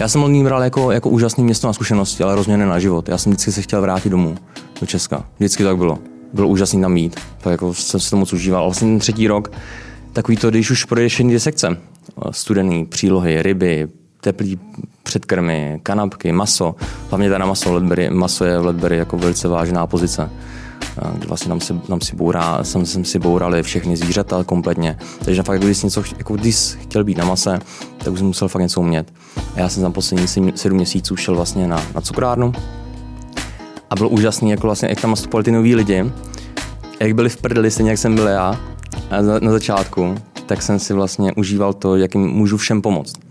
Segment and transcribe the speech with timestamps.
[0.00, 3.08] Já jsem Londýn bral jako, jako úžasný město na zkušenosti, ale rozměrně na život.
[3.08, 4.36] Já jsem vždycky se chtěl vrátit domů,
[4.80, 5.24] do Česka.
[5.38, 5.98] Vždycky tak bylo.
[6.32, 7.20] Bylo úžasný tam mít.
[7.40, 8.64] Tak jako jsem si to moc užíval.
[8.64, 9.52] Vlastně ten třetí rok,
[10.12, 11.76] takový to, když už projdeš jedny sekce,
[12.30, 13.88] studený, přílohy, ryby,
[14.20, 14.58] teplý
[15.02, 16.74] předkrmy, kanapky, maso.
[17.10, 20.30] Hlavně teda maso, Ledbury, maso je v Ledbury jako velice vážná pozice
[21.14, 24.98] kdy vlastně tam si, tam si bourá, jsem, jsem si bourali všechny zvířata kompletně.
[25.24, 27.58] Takže fakt, když něco, jako když chtěl být na mase,
[27.98, 29.12] tak už jsem musel fakt něco umět.
[29.54, 32.52] A já jsem tam poslední sedm měsíců šel vlastně na, na cukrárnu
[33.90, 36.12] a bylo úžasný, jako vlastně, jak tam nastupovali ty noví lidi,
[37.00, 38.60] jak byli v prdeli, stejně jak jsem byl já
[39.10, 40.14] na, na začátku,
[40.46, 43.29] tak jsem si vlastně užíval to, jak jim můžu všem pomoct.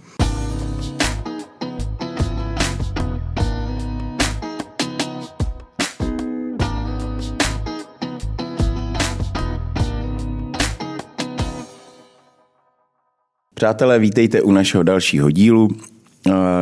[13.59, 15.69] Přátelé, vítejte u našeho dalšího dílu.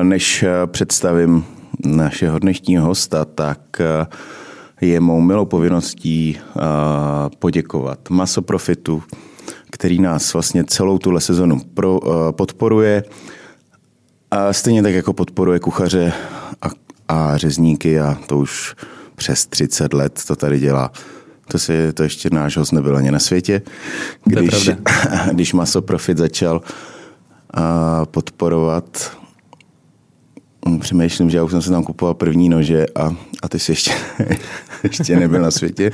[0.04, 1.46] Než představím
[1.86, 3.60] našeho dnešního hosta, tak
[4.81, 6.38] je mou milou povinností
[7.40, 9.03] poděkovat Masoprofitu,
[9.72, 11.62] který nás vlastně celou tuhle sezonu
[12.31, 13.03] podporuje.
[14.31, 16.14] A stejně tak jako podporuje kuchaře
[16.62, 16.68] a,
[17.08, 18.75] a řezníky a to už
[19.16, 20.92] přes 30 let to tady dělá.
[21.48, 23.62] To, si, to ještě náš host nebyl ani na světě.
[24.26, 24.70] Když,
[25.31, 26.62] když Maso Profit začal
[27.53, 29.17] a podporovat,
[30.80, 33.92] přemýšlím, že já už jsem se tam kupoval první nože a, a ty jsi ještě,
[34.84, 35.92] ještě nebyl na světě.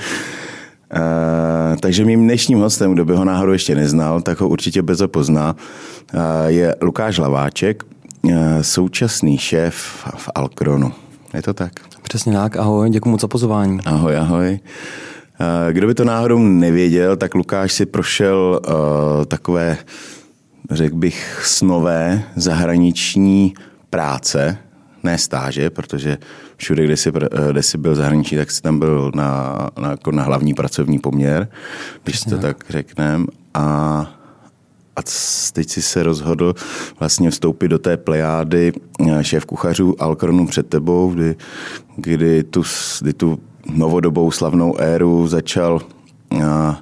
[0.94, 5.02] Uh, takže mým dnešním hostem, kdo by ho náhodou ještě neznal, tak ho určitě bez
[5.08, 5.56] pozná,
[6.14, 7.84] uh, je Lukáš Laváček,
[8.22, 9.76] uh, současný šéf
[10.18, 10.94] v Alkronu.
[11.34, 11.74] Je to tak?
[12.04, 13.80] Přesně tak, ahoj, děkuji moc za pozvání.
[13.86, 14.60] Ahoj, ahoj.
[15.72, 19.78] Kdo by to náhodou nevěděl, tak Lukáš si prošel uh, takové,
[20.72, 23.54] řekl bych, snové zahraniční
[23.90, 24.58] práce,
[25.04, 26.18] ne stáže, protože
[26.58, 27.12] všude, kde jsi,
[27.52, 31.48] kde jsi byl zahraničí, tak jsi tam byl na, na, jako na hlavní pracovní poměr,
[32.04, 33.26] když to tak řekneme.
[33.54, 34.23] A,
[34.96, 35.02] a
[35.54, 36.54] teď si se rozhodl
[37.00, 38.74] vlastně vstoupit do té plejády
[39.22, 41.36] šéf kuchařů Alkronu před tebou, kdy,
[41.96, 42.64] kdy, tu,
[43.02, 43.40] kdy tu
[43.74, 45.82] novodobou slavnou éru začal
[46.46, 46.78] a,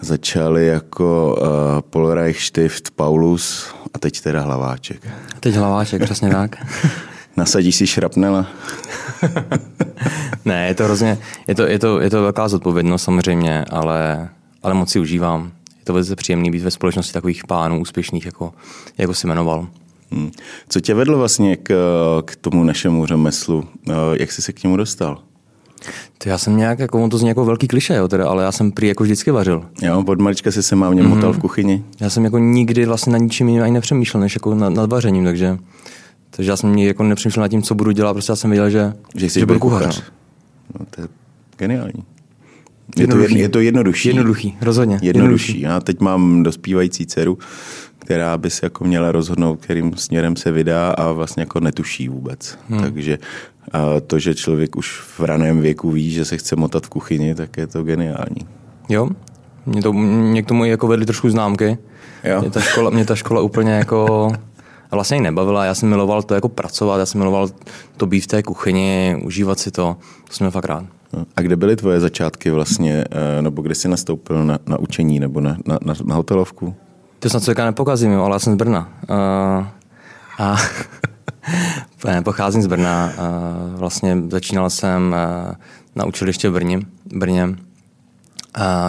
[0.00, 1.46] začali jako uh,
[1.90, 5.08] Polreich, Stift, Paulus a teď teda Hlaváček.
[5.40, 6.56] Teď Hlaváček, přesně tak.
[7.36, 8.46] Nasadíš si šrapnela?
[10.44, 14.28] ne, je to hrozně, je to, je to, je to velká zodpovědnost samozřejmě, ale,
[14.62, 15.52] ale moc si užívám.
[15.90, 18.52] To velice příjemný být ve společnosti takových pánů úspěšných, jako,
[18.98, 19.68] jako si jmenoval.
[20.10, 20.30] Hmm.
[20.68, 21.72] Co tě vedlo vlastně k,
[22.24, 23.64] k tomu našemu řemeslu?
[23.88, 25.18] Eh, jak jsi se k němu dostal?
[26.18, 28.52] To já jsem nějak, jako, on to zní jako velký kliše, jo, teda, ale já
[28.52, 29.64] jsem prý jako vždycky vařil.
[29.82, 31.36] Jo, od malička si se mám mě motal mm-hmm.
[31.36, 31.84] v kuchyni.
[32.00, 35.24] Já jsem jako nikdy vlastně na ničím jiným ani nepřemýšlel, než jako nad, nad vařením,
[35.24, 35.58] takže,
[36.30, 38.92] takže já jsem jako nepřemýšlel nad tím, co budu dělat, prostě já jsem věděl, že,
[39.14, 39.86] že, že budu kuchař.
[39.86, 40.12] kuchař.
[40.78, 41.08] No, to je
[41.56, 42.04] geniální.
[42.96, 44.08] Je to, jedno, je to jednodušší.
[44.08, 44.98] Jednoduchý, rozhodně.
[45.02, 45.18] Jednodušší.
[45.18, 45.60] jednodušší.
[45.60, 47.38] Já teď mám dospívající dceru,
[47.98, 52.58] která by se jako měla rozhodnout, kterým směrem se vydá a vlastně jako netuší vůbec.
[52.68, 52.80] Hmm.
[52.80, 53.18] Takže
[53.72, 57.34] a to, že člověk už v raném věku ví, že se chce motat v kuchyni,
[57.34, 58.46] tak je to geniální.
[58.88, 59.08] Jo,
[59.66, 61.78] mě, to, mě k tomu jako vedly trošku známky.
[62.24, 62.40] Jo.
[62.40, 64.32] Mě ta škola, mě ta škola úplně jako
[64.96, 65.64] vlastně nebavila.
[65.64, 67.48] Já jsem miloval to jako pracovat, já jsem miloval
[67.96, 69.96] to být v té kuchyni, užívat si to.
[70.28, 70.84] To jsem měl fakt rád.
[71.36, 75.40] A kde byly tvoje začátky vlastně, eh, nebo kde jsi nastoupil na, na učení nebo
[75.40, 76.74] na, na, na, hotelovku?
[77.18, 78.88] To snad člověka nepokazím, ale já jsem z Brna.
[79.10, 79.66] Uh,
[80.38, 80.56] a
[82.24, 83.12] pocházím z Brna.
[83.12, 85.14] Uh, vlastně začínal jsem
[85.48, 85.54] uh,
[85.96, 86.80] na učiliště v Brně.
[87.04, 87.44] Brně.
[87.44, 87.54] Uh,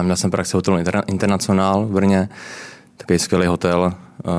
[0.02, 2.28] měl jsem praxi hotelu Internacionál v Brně,
[2.96, 3.94] takový skvělý hotel.
[4.24, 4.32] Uh,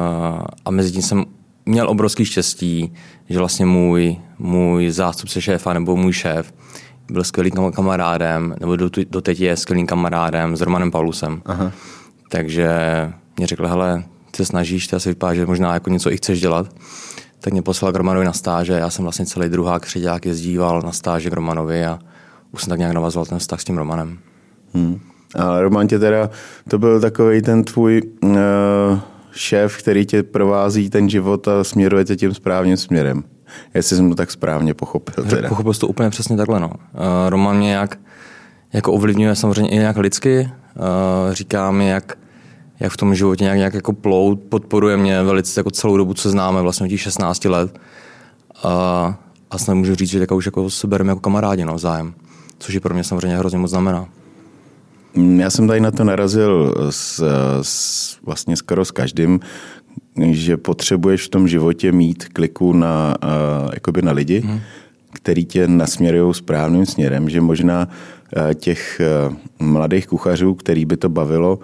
[0.66, 1.26] a mezi tím jsem
[1.66, 2.94] měl obrovský štěstí,
[3.30, 6.54] že vlastně můj, můj zástupce šéfa nebo můj šéf
[7.12, 8.78] byl skvělým kamarádem, nebo
[9.10, 11.42] doteď je skvělým kamarádem s Romanem Paulusem.
[11.46, 11.72] Aha.
[12.30, 12.70] Takže
[13.38, 16.42] mě řekl, hele, ty se snažíš, ty asi vypadá, že možná jako něco i chceš
[16.42, 16.76] dělat.
[17.40, 20.92] Tak mě poslal k Romanovi na stáže, já jsem vlastně celý druhák třetíák jezdíval na
[20.92, 22.00] stáže k Romanovi a
[22.52, 24.20] už jsem tak nějak navazoval ten vztah s tím Romanem.
[24.74, 25.00] Hmm.
[25.36, 26.30] A Roman tě teda,
[26.70, 28.32] to byl takový ten tvůj uh,
[29.36, 33.24] šéf, který tě provází ten život a směruje tě tím správným směrem.
[33.74, 35.24] Jestli jsem to tak správně pochopil.
[35.24, 35.50] Teda.
[35.50, 36.60] Pochopil jsi to úplně přesně takhle.
[36.60, 36.68] No.
[36.68, 36.74] Uh,
[37.30, 38.00] Roman mě jak,
[38.74, 40.52] jako ovlivňuje samozřejmě i nějak lidsky.
[40.76, 42.18] Uh, říká mi, jak,
[42.80, 46.30] jak v tom životě nějak, nějak jako plout, podporuje mě velice jako celou dobu, co
[46.30, 47.80] známe, vlastně od těch 16 let.
[48.64, 49.18] A,
[49.52, 52.14] a snad můžu říct, že tak už jako se bereme jako kamarádi no, zájem,
[52.60, 54.08] což je pro mě samozřejmě hrozně moc znamená.
[55.16, 57.24] Já jsem tady na to narazil s,
[57.62, 59.40] s, vlastně skoro s každým,
[60.32, 63.30] že potřebuješ v tom životě mít kliku na, uh,
[63.74, 64.60] jakoby na lidi, hmm.
[65.14, 69.36] který tě nasměrují správným směrem, že možná uh, těch uh,
[69.68, 71.60] mladých kuchařů, který by to bavilo,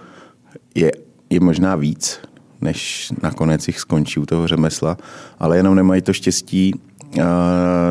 [0.76, 0.92] je,
[1.30, 2.20] je možná víc,
[2.62, 4.98] než nakonec jich skončí u toho řemesla,
[5.40, 7.24] ale jenom nemají to štěstí uh,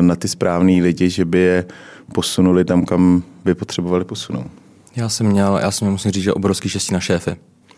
[0.01, 1.65] na ty správný lidi, že by je
[2.13, 4.58] posunuli tam, kam by potřebovali posunout.
[4.95, 7.35] Já jsem měl, já jsem měl, musím říct, že obrovský štěstí na šéfy.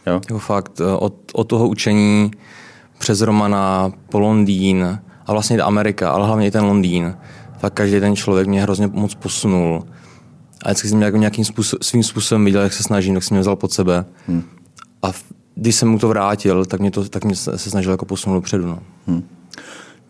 [0.07, 0.13] Jo?
[0.13, 2.31] Jako fakt, od, od toho učení
[2.97, 7.17] přes Romana po Londýn a vlastně i Amerika, ale hlavně i ten Londýn,
[7.61, 9.83] tak každý ten člověk mě hrozně moc posunul.
[10.63, 13.41] A vždycky jsem jako nějakým způsob, svým způsobem viděl, jak se snažím, tak jsem mě
[13.41, 14.05] vzal pod sebe.
[14.27, 14.43] Hmm.
[15.01, 15.11] A
[15.55, 18.67] když jsem mu to vrátil, tak mě, to, tak mě se snažil jako posunout dopředu.
[18.67, 18.79] No.
[19.07, 19.23] Hmm.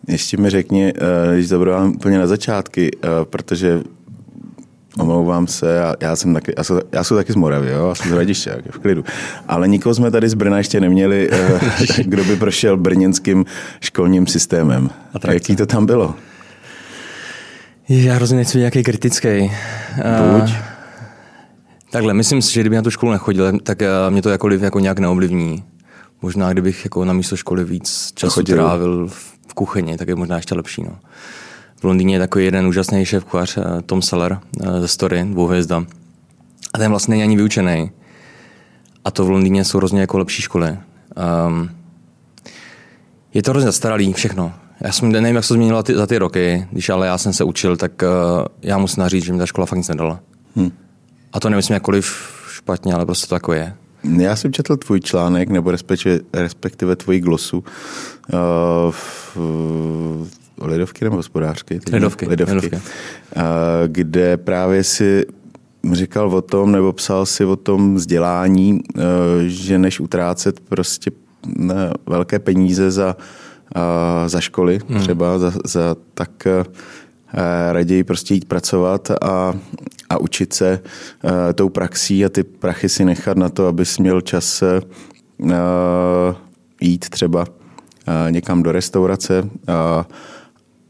[0.08, 3.82] Ještě mi řekni, eh, když zabrávám úplně na začátky, eh, protože
[4.98, 7.94] Omlouvám se, já, já, jsem taky, já, jsem, já jsem taky z Moravy, jo, já
[7.94, 9.04] jsem z Radiště, v klidu.
[9.48, 11.60] Ale nikoho jsme tady z Brna ještě neměli, eh,
[12.04, 13.44] kdo by prošel brněnským
[13.80, 14.90] školním systémem.
[15.22, 16.14] A Jaký to tam bylo?
[17.88, 19.52] Já hrozně nechci být nějaký kritický.
[20.32, 20.42] Buď.
[20.42, 20.50] Uh,
[21.90, 24.80] takhle, myslím si, že kdyby na tu školu nechodil, tak uh, mě to jakkoliv jako
[24.80, 25.64] nějak neovlivní.
[26.22, 29.08] Možná kdybych jako na místo školy víc času trávil
[29.46, 30.82] v kuchyni, tak je možná ještě lepší.
[30.82, 30.98] No
[31.82, 35.84] v Londýně je takový jeden úžasný šéf kuchař, eh, Tom Seller eh, ze Story, dvouhvězda.
[36.74, 37.90] A ten vlastně není ani vyučený.
[39.04, 40.76] A to v Londýně jsou hrozně jako lepší školy.
[41.46, 41.70] Um,
[43.34, 44.52] je to hrozně zastaralý, všechno.
[44.80, 47.32] Já jsem, nevím, jak se to změnilo ty, za ty roky, když ale já jsem
[47.32, 48.08] se učil, tak uh,
[48.62, 50.20] já musím říct, že mi ta škola fakt nic nedala.
[50.56, 50.72] Hmm.
[51.32, 52.16] A to nemyslím jakkoliv
[52.50, 53.74] špatně, ale prostě to jako je.
[54.18, 57.64] Já jsem četl tvůj článek, nebo respektive, respektive tvoji glosu
[58.32, 58.94] uh,
[60.66, 61.80] Lidovky nebo hospodářky?
[61.92, 62.26] Lidovky.
[62.26, 62.54] Lidovky.
[62.54, 62.76] Lidovky.
[62.76, 62.82] A,
[63.86, 65.26] kde právě si
[65.92, 69.02] říkal o tom, nebo psal si o tom vzdělání, e,
[69.48, 71.10] že než utrácet prostě
[72.06, 73.16] velké peníze za,
[74.26, 75.00] za školy hmm.
[75.00, 76.30] třeba, za, za tak
[77.72, 79.54] raději prostě jít pracovat a,
[80.10, 80.80] a učit se
[81.54, 84.62] tou praxí a ty prachy si nechat na to, abys měl čas
[86.80, 87.46] jít třeba
[88.30, 89.48] někam do restaurace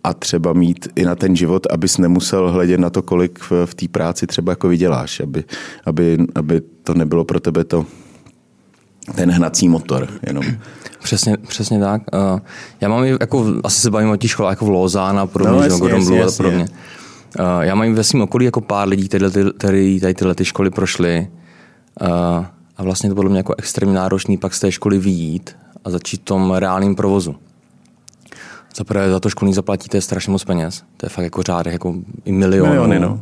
[0.05, 3.75] a třeba mít i na ten život, abys nemusel hledět na to, kolik v, v
[3.75, 5.45] té práci třeba jako vyděláš, aby,
[5.85, 7.87] aby, aby to nebylo pro tebe to
[9.15, 10.45] ten hnací motor jenom.
[11.03, 12.03] Přesně, přesně tak.
[12.13, 12.41] Uh,
[12.81, 15.63] já mám jako, asi se bavím o těch školách jako v Lozán a podobně, no,
[15.63, 16.35] jasně, jasně, jasně.
[16.35, 16.69] a podobně.
[17.39, 21.29] Uh, já mám ve svém okolí jako pár lidí, kteří tady tyhle ty školy prošly
[22.01, 22.09] uh,
[22.77, 26.21] a vlastně to podle mě jako extrémně náročný pak z té školy vyjít a začít
[26.21, 27.37] v tom reálným provozu.
[28.77, 30.83] Za prvé za to školní zaplatíte strašně moc peněz.
[30.97, 32.71] To je fakt jako řádek, jako i miliony.
[32.71, 33.21] Miliony, no.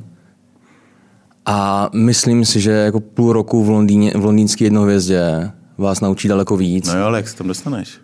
[1.47, 6.57] A myslím si, že jako půl roku v, Londýně, v londýnské jednohvězdě vás naučí daleko
[6.57, 6.89] víc.
[6.89, 7.99] No jo, ale jak se tam dostaneš?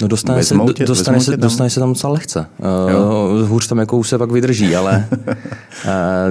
[0.00, 2.46] No dostane, se, tě, dostane, se, dostane se tam docela lehce.
[2.58, 5.34] Uh, hůř tam jako už se pak vydrží, ale uh,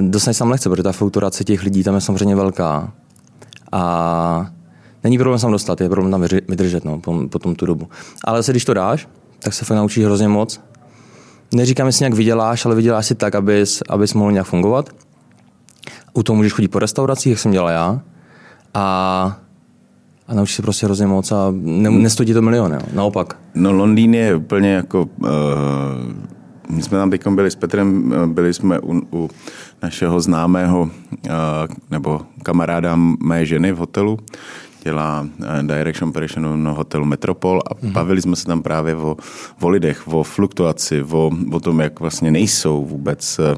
[0.00, 2.92] dostane se tam lehce, protože ta flukturace těch lidí tam je samozřejmě velká.
[3.72, 4.50] A
[5.04, 7.88] není problém se tam dostat, je problém tam vydržet no, po, po tom tu dobu.
[8.24, 9.08] Ale se když to dáš,
[9.42, 10.60] tak se fakt naučíš hrozně moc.
[11.54, 14.90] Neříkám, jestli nějak vyděláš, ale vyděláš si tak, abys, abys mohl nějak fungovat.
[16.12, 18.00] U toho můžeš chodit po restauracích, jak jsem dělal já.
[18.74, 19.40] A
[20.30, 22.80] a naučíš se prostě hrozně moc a ne, nestojí to miliony, jo.
[22.92, 23.36] naopak.
[23.54, 25.08] No Londýn je úplně jako...
[25.18, 25.28] Uh,
[26.68, 29.30] my jsme tam teď byli s Petrem, eh, byli jsme u, u
[29.82, 30.90] našeho známého uh,
[31.90, 34.18] nebo kamaráda mé ženy v hotelu
[34.84, 37.92] dělá eh, Direction Operation na hotelu Metropol a mm-hmm.
[37.92, 39.16] bavili jsme se tam právě o,
[39.60, 43.56] o lidech, o fluktuaci, o, o tom, jak vlastně nejsou vůbec eh,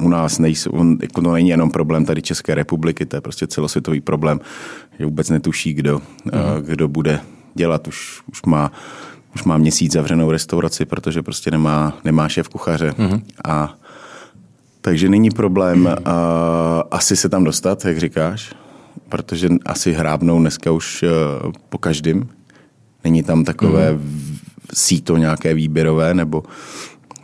[0.00, 0.70] u nás nejsou,
[1.02, 4.40] jako to není jenom problém tady České republiky, to je prostě celosvětový problém,
[4.98, 6.62] že vůbec netuší, kdo, mm-hmm.
[6.62, 7.20] kdo bude
[7.54, 7.88] dělat.
[7.88, 8.72] Už, už, má,
[9.34, 12.90] už má měsíc zavřenou restauraci, protože prostě nemá, nemá šéf kuchaře.
[12.90, 13.22] Mm-hmm.
[13.44, 13.74] A
[14.80, 16.12] takže není problém uh,
[16.90, 18.54] asi se tam dostat, jak říkáš
[19.14, 21.08] protože asi hrábnou dneska už eh,
[21.68, 22.26] po každém.
[23.04, 24.38] Není tam takové mm.
[24.74, 26.42] síto nějaké výběrové, nebo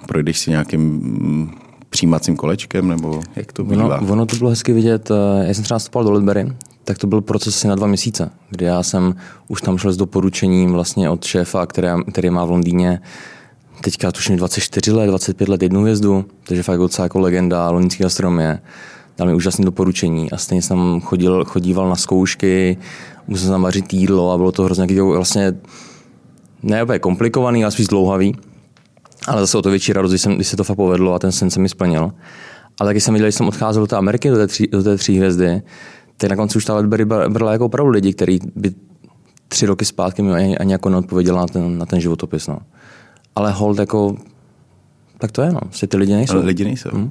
[0.06, 1.50] projdeš si nějakým mm,
[1.90, 3.98] přijímacím kolečkem, nebo jak to bývá?
[3.98, 5.10] Ono, ono to bylo hezky vidět.
[5.10, 6.52] Eh, já jsem třeba nastupoval do Lidbery,
[6.84, 9.14] tak to byl proces asi na dva měsíce, kdy já jsem
[9.48, 13.00] už tam šel s doporučením vlastně od šéfa, který, který má v Londýně
[13.80, 18.58] teďka tuším 24 let, 25 let jednu hvězdu, takže fakt docela jako legenda londýnské gastronomie
[19.18, 22.76] dal mi úžasné doporučení a stejně jsem chodil, chodíval na zkoušky,
[23.28, 25.52] musel jsem vařit jídlo a bylo to hrozně nějaký vlastně
[26.62, 28.36] ne úplně komplikovaný, ale spíš dlouhavý.
[29.26, 31.32] Ale zase o to větší radost, když, jsem, když se to fakt povedlo a ten
[31.32, 32.12] sen se mi splnil.
[32.80, 34.96] Ale taky jsem viděl, když jsem odcházel do té Ameriky, do té, tří, do té
[34.96, 35.62] tří hvězdy,
[36.16, 38.74] tak na konci už ta Ledbury brala jako opravdu lidi, kteří by
[39.48, 42.46] tři roky zpátky mi ani, ani jako neodpověděla na ten, na ten životopis.
[42.46, 42.58] No.
[43.36, 44.16] Ale hold jako,
[45.18, 45.60] tak to je, no.
[45.60, 46.34] Prostě ty lidi nejsou.
[46.34, 46.90] Ale lidi nejsou.
[46.92, 47.10] Hmm.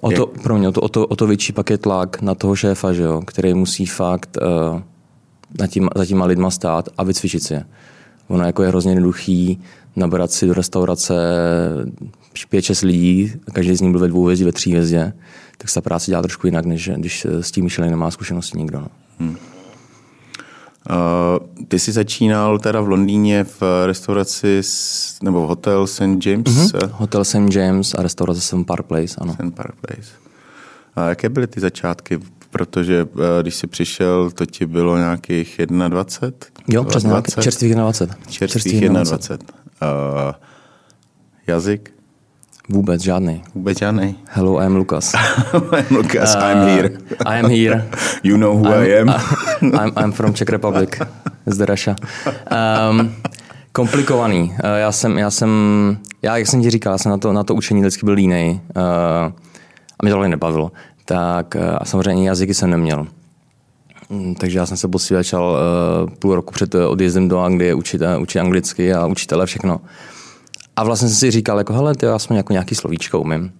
[0.00, 2.34] O to, pro mě, o to, o, to, o to větší pak je tlak na
[2.34, 4.80] toho šéfa, že jo, který musí fakt uh,
[5.58, 7.64] na tím, za těma lidma stát a vycvičit si je.
[8.28, 9.60] Ono jako je hrozně jednoduchý
[9.96, 11.14] nabrat si do restaurace
[12.34, 15.12] 5-6 lidí, každý z nich byl ve dvou hvězdě, ve tří hvězdě,
[15.58, 18.80] tak se ta práce dělá trošku jinak, než když s tím Michelin nemá zkušenosti nikdo.
[18.80, 18.88] No.
[19.18, 19.36] Hmm.
[20.90, 26.26] Uh, ty jsi začínal teda v Londýně v restauraci s, nebo v hotel St.
[26.26, 26.44] James?
[26.46, 26.90] Mm-hmm.
[26.92, 27.54] Hotel St.
[27.54, 28.66] James a restaurace St.
[28.66, 29.32] Park Place, ano.
[29.32, 29.54] St.
[29.54, 30.10] Park Place.
[30.96, 32.18] A jaké byly ty začátky?
[32.50, 36.38] Protože uh, když jsi přišel, to ti bylo nějakých 21?
[36.68, 38.16] Jo, přesně, čerstvých 21.
[38.28, 39.04] Čerstvých, čerstvých 21.
[39.04, 39.54] 21.
[40.26, 40.32] Uh,
[41.46, 41.97] jazyk?
[42.68, 43.42] Vůbec žádný.
[43.54, 44.16] Vůbec žádný.
[44.28, 45.14] Hello, I'm Lucas.
[45.78, 46.90] I'm Lucas, uh, I'm here.
[47.26, 47.88] I am here.
[48.22, 49.08] you know who I'm, I am.
[49.62, 50.90] I'm, I'm from Czech Republic,
[51.46, 51.96] z Russia.
[52.90, 53.12] Um,
[53.72, 54.42] komplikovaný.
[54.42, 55.50] Uh, já jsem, já jsem,
[56.22, 58.50] já, jak jsem ti říkal, já jsem na to, na to učení vždycky byl línej.
[58.50, 58.82] Uh,
[59.98, 60.72] a mě to ale nebavilo.
[61.04, 63.06] Tak uh, a samozřejmě jazyky jsem neměl.
[64.10, 65.56] Mm, takže já jsem se poctivě začal
[66.04, 69.80] uh, půl roku před odjezdem do Anglie učit, uh, učit anglicky a učitele všechno.
[70.78, 73.52] A vlastně jsem si říkal, jako hele, ty já jsem jako nějaký slovíčko umím.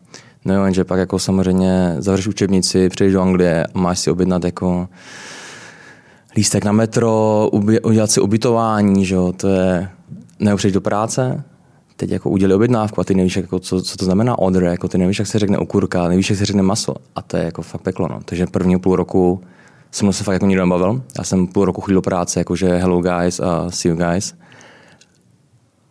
[0.45, 4.45] No jo, jenže pak jako samozřejmě zavřeš učebnici, přijdeš do Anglie a máš si objednat
[4.45, 4.89] jako
[6.37, 7.49] lístek na metro,
[7.85, 9.89] udělat si ubytování, že jo, to je,
[10.41, 11.45] nebo do práce,
[11.97, 14.99] teď jako udělali objednávku a ty nevíš, jako, co, co, to znamená order, jako ty
[14.99, 17.83] nevíš, jak se řekne okurka, nevíš, jak se řekne maso a to je jako fakt
[17.83, 18.09] peklo.
[18.09, 18.21] No.
[18.25, 19.41] Takže první půl roku
[19.91, 21.03] jsem se fakt jako nikdo nebavil.
[21.19, 24.35] Já jsem půl roku chodil do práce, jakože hello guys a see you guys.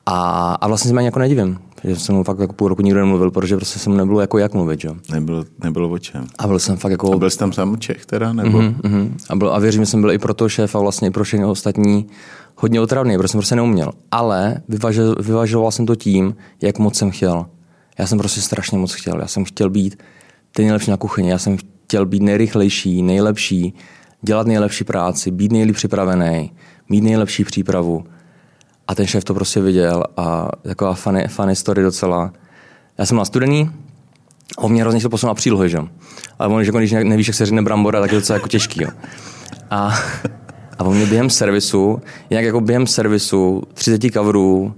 [0.09, 3.31] A, a vlastně se mě jako nedivím, že jsem fakt jako půl roku nikdo nemluvil,
[3.31, 4.95] protože prostě jsem nebylo jako jak mluvit, jo.
[5.11, 6.27] Nebylo, nebylo o čem.
[6.39, 7.13] A byl jsem fakt jako...
[7.13, 8.59] A byl jsi tam sám Čech teda, nebo?
[8.59, 9.09] Mm-hmm, mm-hmm.
[9.29, 11.45] A, byl, a věřím, že jsem byl i pro toho šéfa, vlastně i pro všechny
[11.45, 12.07] ostatní
[12.55, 13.91] hodně otravný, protože jsem prostě neuměl.
[14.11, 17.45] Ale vyvažoval, vyvažoval jsem to tím, jak moc jsem chtěl.
[17.99, 19.19] Já jsem prostě strašně moc chtěl.
[19.19, 20.03] Já jsem chtěl být
[20.51, 21.29] ten nejlepší na kuchyni.
[21.29, 23.73] Já jsem chtěl být nejrychlejší, nejlepší,
[24.21, 26.51] dělat nejlepší práci, být nejlíp připravený,
[26.89, 28.03] mít nejlepší přípravu.
[28.87, 32.33] A ten šéf to prostě viděl a taková funny, funny story docela.
[32.97, 33.71] Já jsem byl studený,
[34.57, 35.79] on mě hrozně chtěl posunout na přílohy, že?
[36.39, 38.89] Ale on, že když nevíš, jak se řekne brambora, tak je docela jako těžký, jo.
[39.69, 39.99] A,
[40.77, 44.73] a on mě během servisu, jinak jako během servisu 30 coverů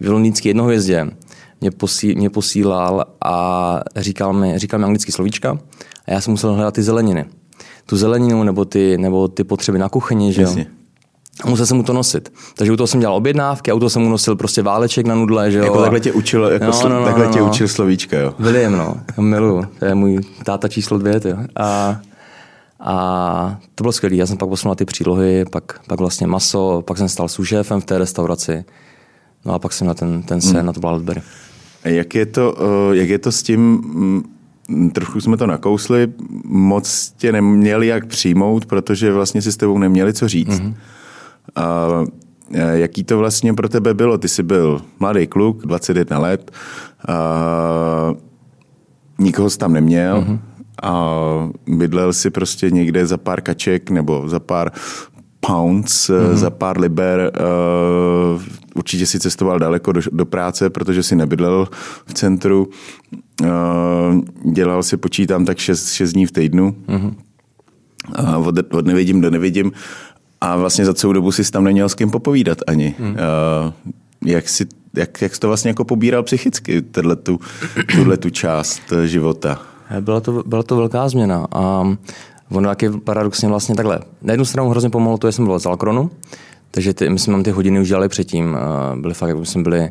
[0.00, 1.06] v londýnský jednohvězdě
[1.60, 5.58] mě, posí, mě posílal a říkal mi, říkal mi anglický slovíčka
[6.06, 7.24] a já jsem musel hledat ty zeleniny.
[7.86, 10.54] Tu zeleninu nebo ty, nebo ty potřeby na kuchyni, že jo.
[11.44, 12.32] A musel jsem mu to nosit.
[12.54, 15.14] Takže u toho jsem dělal objednávky a u toho jsem mu nosil prostě váleček na
[15.14, 15.64] nudle, že jo.
[15.64, 17.46] Jako takhle tě učil, jako no, slo, no, no, takhle no, tě no.
[17.46, 18.34] učil slovíčka, jo.
[18.38, 18.96] William, no.
[19.20, 19.64] Miluju.
[19.78, 21.36] To je můj táta číslo dvě, jo.
[21.56, 22.00] A,
[22.80, 24.16] a to bylo skvělé.
[24.16, 27.84] Já jsem pak poslal ty přílohy, pak, pak vlastně maso, pak jsem stal sušéfem v
[27.84, 28.64] té restauraci.
[29.44, 30.66] No a pak jsem na ten, ten sen, hmm.
[30.66, 31.22] na to Wildberry.
[31.84, 33.60] Jak je to, eh, jak je to s tím,
[34.68, 36.08] mm, trochu jsme to nakousli,
[36.44, 40.48] moc tě neměli jak přijmout, protože vlastně si s tebou neměli co říct.
[40.48, 40.74] Mm-hmm.
[41.56, 41.88] A
[42.72, 44.18] jaký to vlastně pro tebe bylo?
[44.18, 46.50] Ty jsi byl mladý kluk, 21 let,
[47.08, 48.14] a
[49.18, 50.38] nikoho jsi tam neměl mm-hmm.
[50.82, 51.18] a
[51.66, 54.72] bydlel si prostě někde za pár kaček nebo za pár
[55.40, 56.34] pounds, mm-hmm.
[56.34, 57.32] za pár liber.
[58.74, 61.68] Určitě si cestoval daleko do, do práce, protože si nebydlel
[62.06, 62.68] v centru.
[64.52, 66.76] Dělal si, počítám, tak 6, 6 dní v týdnu.
[66.88, 67.14] Mm-hmm.
[68.46, 69.72] Od, od nevidím do nevidím
[70.40, 72.94] a vlastně za celou dobu si tam neměl s kým popovídat ani.
[72.98, 73.10] Hmm.
[73.10, 73.72] Uh,
[74.24, 74.66] jak, si,
[74.96, 76.82] jak, jak jsi to vlastně jako pobíral psychicky,
[77.22, 77.40] tu,
[77.94, 79.60] tuhle tu část života?
[80.00, 81.94] Byla to, byla to velká změna a
[82.50, 84.00] ono jak je paradoxně vlastně takhle.
[84.22, 86.10] Na jednu stranu hrozně pomohlo to, že jsem byl z Alkronu,
[86.70, 88.56] takže ty, my jsme tam ty hodiny už dělali předtím.
[88.94, 89.90] Byly fakt, jak jsme byli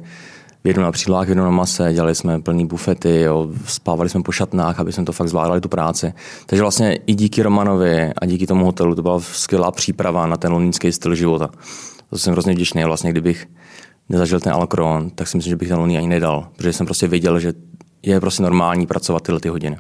[0.66, 4.80] jednou na přílohách, jednou na mase, dělali jsme plný bufety, jo, spávali jsme po šatnách,
[4.80, 6.14] aby jsme to fakt zvládali tu práci.
[6.46, 10.52] Takže vlastně i díky Romanovi a díky tomu hotelu to byla skvělá příprava na ten
[10.52, 11.50] londýnský styl života.
[12.10, 12.84] To jsem hrozně vděčný.
[12.84, 13.48] Vlastně kdybych
[14.10, 17.08] nezažil ten Alcron, tak si myslím, že bych ten Londýn ani nedal, protože jsem prostě
[17.08, 17.54] věděl, že
[18.04, 19.78] je prostě normální pracovat tyhle ty hodiny.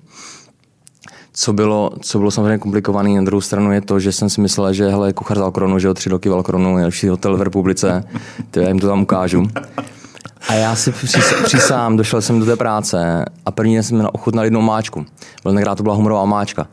[1.33, 4.73] Co bylo, co bylo samozřejmě komplikované na druhou stranu je to, že jsem si myslel,
[4.73, 8.03] že hele, kuchař z Alkronu, že o tři roky v Alkronu, nejlepší hotel v republice,
[8.51, 9.47] to já jim to tam ukážu.
[10.49, 10.91] A já si
[11.43, 15.05] přísám, došel jsem do té práce a první den jsem ochutnal jednou máčku.
[15.43, 16.67] Byl tenkrát to byla humorová máčka.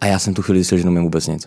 [0.00, 1.46] A já jsem tu chvíli zjistil, že nemím vůbec nic.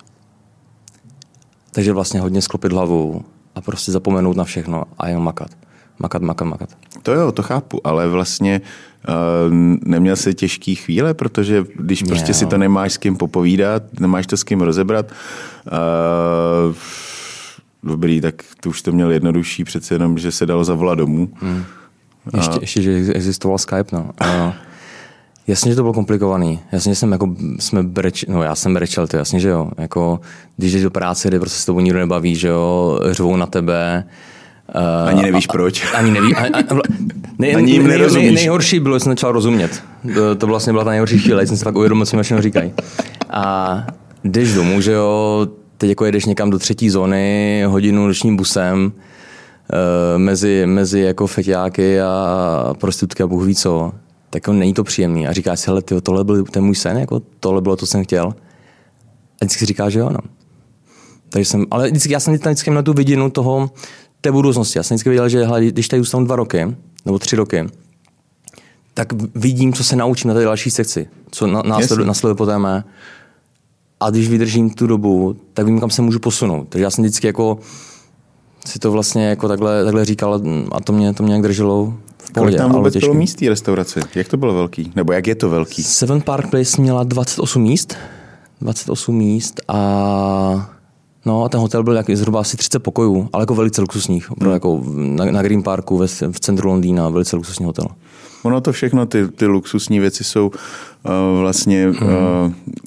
[1.72, 5.50] Takže vlastně hodně sklopit hlavu a prostě zapomenout na všechno a jen makat.
[6.00, 6.70] Makat, makat, makat.
[7.04, 8.62] To jo, to chápu, ale vlastně
[9.10, 13.84] uh, neměl jsi těžký chvíle, protože když prostě Ne, si to nemáš s kým popovídat,
[14.00, 16.76] nemáš to s kým rozebrat, uh,
[17.84, 21.30] dobrý, tak tu už to měl jednodušší, přece jenom, že se dalo zavolat domů.
[21.34, 21.64] Hmm.
[22.38, 24.10] Ještě, ještě, že existoval Skype, no.
[24.20, 24.54] A
[25.48, 26.60] jasně, že to bylo komplikovaný.
[26.72, 29.72] Jasně, že jsem jako, jsme breč, no já jsem brečel, to jasně, že jo.
[29.78, 30.20] Jako,
[30.58, 34.04] když jdeš do práce, kde prostě s tebou nikdo nebaví, že jo, řvou na tebe.
[34.76, 35.94] Uh, Ani nevíš proč.
[35.94, 36.36] Ani neví.
[36.36, 36.80] A, a, a,
[37.40, 39.84] nej, Ani jim nej, nej, nejhorší bylo, že jsem začal rozumět.
[40.14, 42.74] To, to vlastně byla ta nejhorší chvíle, jsem si fakt uvědomil, co mi všechno říkají.
[43.30, 43.86] A
[44.24, 45.48] jdeš domů, že jo,
[45.80, 48.92] teď jako jedeš někam do třetí zóny, hodinu nočním busem,
[49.74, 53.92] eh, mezi, mezi jako feťáky a prostitutky a bůh ví co,
[54.30, 55.28] tak jako není to příjemný.
[55.28, 57.92] A říkáš si, hele, tyjo, tohle byl ten můj sen, jako tohle bylo to, co
[57.92, 58.34] jsem chtěl.
[59.42, 60.20] A vždycky si říkáš, že jo, no.
[61.30, 63.72] Takže jsem, ale vždycky, já jsem tam vždycky měl tu vidinu toho,
[64.22, 64.80] té budoucnosti.
[64.80, 67.66] Já jsem vždycky věděl, že hele, když tady zůstanu dva roky, nebo tři roky,
[68.94, 72.60] tak vidím, co se naučím na té další sekci, co na, následuje, následuje po té
[72.60, 72.84] mé.
[74.00, 76.68] A když vydržím tu dobu, tak vím, kam se můžu posunout.
[76.70, 77.60] Takže já jsem vždycky jako
[78.66, 80.42] si to vlastně jako takhle, takhle říkal
[80.72, 82.58] a to mě, to mě nějak drželo v Kolik pohodě.
[82.58, 84.00] tam ale vůbec bylo míst té restauraci?
[84.16, 84.92] Jak to bylo velký?
[84.96, 85.84] Nebo jak je to velký?
[85.84, 87.96] Seven Park Place měla 28 míst.
[88.62, 90.70] 28 míst a
[91.26, 94.32] No a ten hotel byl jak, zhruba asi 30 pokojů, ale jako velice luxusních.
[94.32, 97.86] Opravdu jako na, na Green Parku ve, v centru Londýna, velice luxusní hotel.
[98.44, 101.98] Ono to všechno, ty, ty luxusní věci jsou uh, vlastně uh,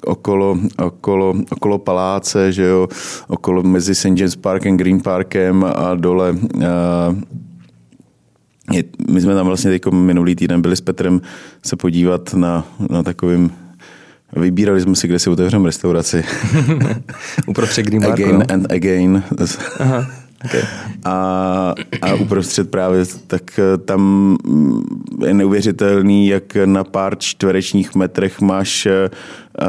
[0.04, 2.88] okolo, okolo, okolo paláce, že jo,
[3.28, 4.04] okolo mezi St.
[4.04, 6.32] James Parkem, Green Parkem a dole.
[6.32, 6.62] Uh,
[8.72, 11.20] je, my jsme tam vlastně teď minulý týden byli s Petrem
[11.64, 13.50] se podívat na, na takovým
[14.36, 16.24] Vybírali jsme si, kde si otevřeme restauraci.
[17.46, 18.46] Uprostřed Green Parku, again jo?
[18.48, 19.22] and again.
[19.78, 20.06] Aha,
[21.04, 24.00] A, a uprostřed právě, tak eh, tam
[24.44, 24.82] mm,
[25.26, 29.10] je neuvěřitelný, jak na pár čtverečních metrech máš eh,
[29.60, 29.64] eh,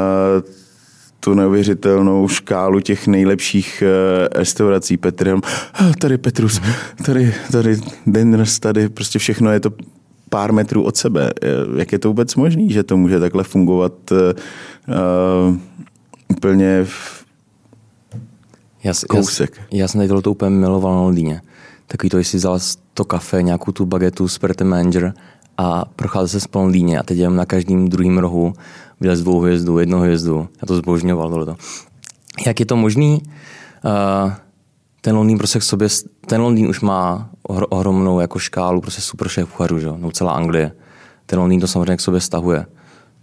[1.20, 3.82] tu neuvěřitelnou škálu těch nejlepších
[4.34, 4.96] restaurací.
[4.96, 5.38] Petr
[5.74, 6.60] "Ah, tady Petrus,
[7.06, 7.76] tady, tady
[8.06, 9.70] Deners, tady prostě všechno je to
[10.30, 11.30] pár metrů od sebe.
[11.76, 15.56] Jak je to vůbec možné, že to může takhle fungovat uh,
[16.28, 17.23] úplně v
[18.84, 19.56] Já, Kousek.
[19.58, 21.42] Já, já jsem tady tohle úplně miloval na Londýně.
[21.86, 22.58] Takový to, si vzal
[22.94, 25.14] to kafe, nějakou tu bagetu, Spirit Manager
[25.58, 28.52] a procházel se po Londýně a teď jdem na každém druhém rohu
[29.00, 30.48] vylez dvou hvězdu, jednu hvězdu.
[30.62, 31.56] Já to zbožňoval tohleto.
[32.46, 33.22] Jak je to možný?
[33.84, 34.32] Uh,
[35.00, 35.88] ten Londýn prostě k sobě,
[36.26, 40.32] ten Londýn už má ohro- ohromnou jako škálu prostě super šéf kuchařů, že no celá
[40.32, 40.72] Anglie.
[41.26, 42.66] Ten Londýn to samozřejmě k sobě stahuje.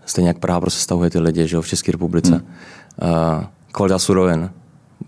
[0.05, 2.31] Stejně jak Praha prostě stahuje ty lidi, že jo, v České republice.
[2.31, 2.43] Hmm.
[3.11, 4.49] Uh, kvalita surovin,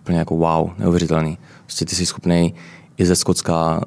[0.04, 1.38] úplně jako wow, neuvěřitelný.
[1.66, 2.54] Prostě ty jsi schopný
[2.98, 3.82] i ze Skotska,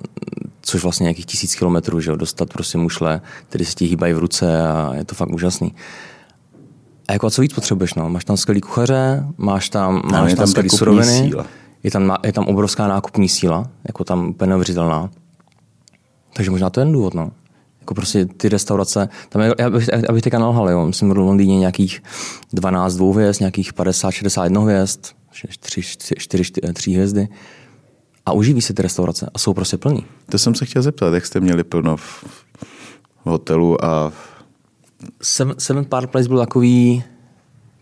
[0.61, 4.19] což vlastně nějakých tisíc kilometrů, že jo, dostat prostě mušle, které se ti hýbají v
[4.19, 5.75] ruce a je to fakt úžasný.
[7.09, 8.11] A jako a co víc potřebuješ, no?
[8.11, 11.47] Máš tam skvělý kuchaře, máš tam, máš je tam tam skvělý suroviny, síla.
[11.83, 15.11] je tam, je tam obrovská nákupní síla, jako tam úplně neuvěřitelná.
[16.33, 17.31] Takže možná to je ten důvod, no.
[17.81, 20.87] Jako prostě ty restaurace, tam je, já bych, já bych teďka nalhal, jo.
[20.87, 22.03] Myslím, v Londýně nějakých
[22.53, 25.01] 12 dvou hvězd, nějakých 50, 61 hvězd,
[25.49, 27.29] 4, 4, 4, 3 hvězdy.
[28.27, 30.05] A uživí se ty restaurace a jsou prostě plný.
[30.31, 32.25] To jsem se chtěl zeptat, jak jste měli plno v,
[33.27, 34.13] hotelu a
[35.23, 37.05] Seven, Seven Park Place byl takový,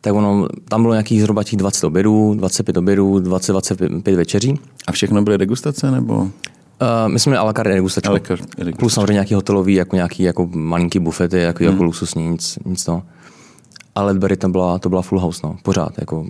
[0.00, 4.60] tak ono, tam bylo nějakých zhruba těch 20 obědů, 25 obědů, 20-25 večeří.
[4.86, 6.16] a všechno byly degustace, nebo?
[6.16, 6.28] Uh,
[7.06, 8.10] my jsme měli a la carte degustačku.
[8.10, 8.78] A la carte degustačku.
[8.78, 11.72] Plus samozřejmě nějaký hotelový, jako nějaký jako malinký bufety, jako, hmm.
[11.72, 13.02] jako luxusní, nic, nic to.
[13.94, 15.92] Ale Ledbury to byla, to byla full house, no, pořád.
[15.98, 16.26] Jako,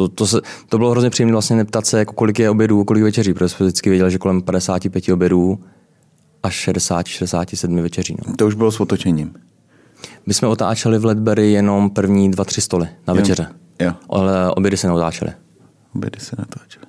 [0.00, 3.02] to, to, se, to, bylo hrozně příjemné vlastně neptat se, jako kolik je obědů, kolik
[3.02, 5.58] večeří, protože jsme vždycky věděli, že kolem 55 obědů
[6.42, 8.16] až 60, 67 večeří.
[8.26, 8.34] No.
[8.36, 9.34] To už bylo s otočením.
[10.26, 13.46] My jsme otáčeli v Ledbury jenom první dva, tři stoly na večeře.
[13.80, 13.92] Jo.
[14.10, 15.32] Ale obědy se neotáčely.
[15.94, 16.86] Obědy se natáčely.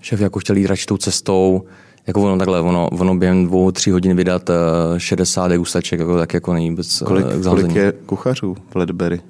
[0.00, 1.62] Šéf jako chtěl jít radši tou cestou,
[2.06, 6.34] jako ono takhle, ono, ono během dvou, tří hodin vydat uh, 60 degustaček, jako, tak
[6.34, 9.20] jako není vůbec Kolik, eh, kolik je kuchařů v Ledbury?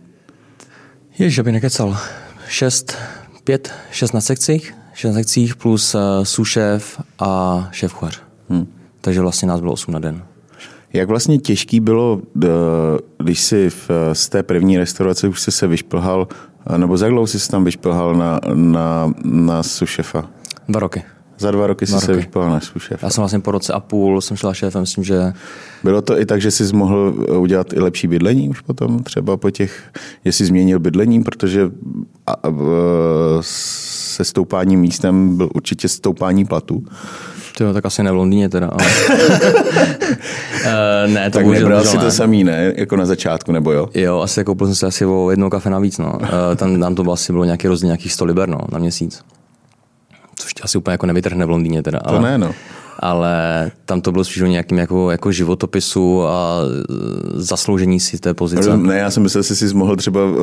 [1.19, 1.97] Ježiš, aby nekecal.
[2.53, 2.97] Šest,
[3.45, 8.21] pět, šest na sekcích, šest na sekcích plus uh, sušéf a šéf kuchař.
[8.49, 8.67] Hmm.
[9.01, 10.25] Takže vlastně nás bylo 8 na den.
[10.93, 12.49] Jak vlastně těžký bylo, d-
[13.19, 16.29] když si v, z té první restaurace už jsi se vyšplhal,
[16.77, 20.29] nebo za dlouho jsi se tam vyšplhal na, na, na sušefa?
[20.69, 21.03] Dva roky.
[21.43, 22.17] Za dva roky jsi Dva se roky.
[22.17, 23.07] vyšplhal na sušefa.
[23.07, 25.33] Já jsem vlastně po roce a půl jsem šel šéfem, myslím, že
[25.85, 29.51] Bylo to i tak, že jsi mohl udělat i lepší bydlení už potom, třeba po
[29.51, 29.83] těch,
[30.25, 31.71] jestli změnil bydlení, protože
[32.27, 32.37] a, a,
[33.41, 36.85] se stoupáním místem byl určitě stoupání platu.
[37.59, 38.67] To tak asi ne v Londýně teda.
[38.67, 38.87] Ale...
[41.07, 42.73] uh, ne, to tak nebral si to samý, ne?
[42.77, 43.89] Jako na začátku, nebo jo?
[43.95, 46.13] Jo, asi koupil jsem si asi o jedno kafe navíc, no.
[46.23, 49.23] Uh, tam, tam to asi bylo nějaký rozdíl nějakých 100 liber, no, na měsíc.
[50.43, 51.99] Což tě asi úplně jako nevytrhne v Londýně teda.
[52.05, 52.19] Ale...
[52.19, 52.55] To ne, no
[52.99, 56.59] ale tam to bylo spíš o nějakým jako, jako životopisu a
[57.35, 58.77] zasloužení si té pozice.
[58.77, 60.37] Ne, já jsem myslel, že jsi mohl třeba uh,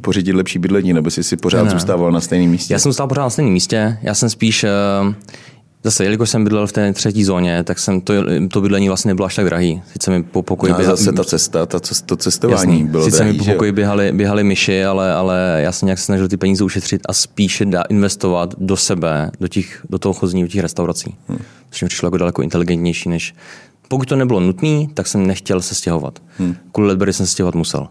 [0.00, 1.70] pořídit lepší bydlení, nebo jsi si pořád ne.
[1.70, 2.74] zůstával na stejném místě.
[2.74, 5.14] Já jsem zůstal pořád na stejném místě, já jsem spíš uh,
[5.84, 8.14] Zase, jelikož jsem bydlel v té třetí zóně, tak jsem to,
[8.50, 9.82] to bydlení vlastně nebylo až tak drahý.
[9.92, 13.16] Sice mi po pokoji no běhali, zase ta cesta, ta, to cestování jasný, bylo Sice
[13.16, 16.36] drahý, mi po pokoji běhali, běhali myši, ale, ale já jsem nějak se snažil ty
[16.36, 20.60] peníze ušetřit a spíše dá, investovat do sebe, do, těch, do toho chození, do těch
[20.60, 21.14] restaurací.
[21.28, 21.38] Hmm.
[21.70, 23.34] Což mi přišlo jako daleko inteligentnější, než
[23.88, 26.18] pokud to nebylo nutné, tak jsem nechtěl se stěhovat.
[26.38, 26.56] Hmm.
[26.72, 27.88] Kvůli Ledbury jsem se stěhovat musel.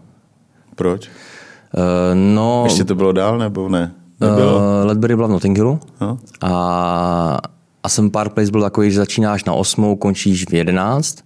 [0.74, 1.08] Proč?
[1.08, 1.82] Uh,
[2.14, 3.92] no, Ještě to bylo dál, nebo ne?
[4.20, 4.56] Nebylo?
[4.56, 6.18] Uh, Ledbury byla v Notting Hillu no.
[6.40, 7.38] a
[7.84, 11.18] a jsem pár place byl takový, že začínáš na 8, končíš v 11.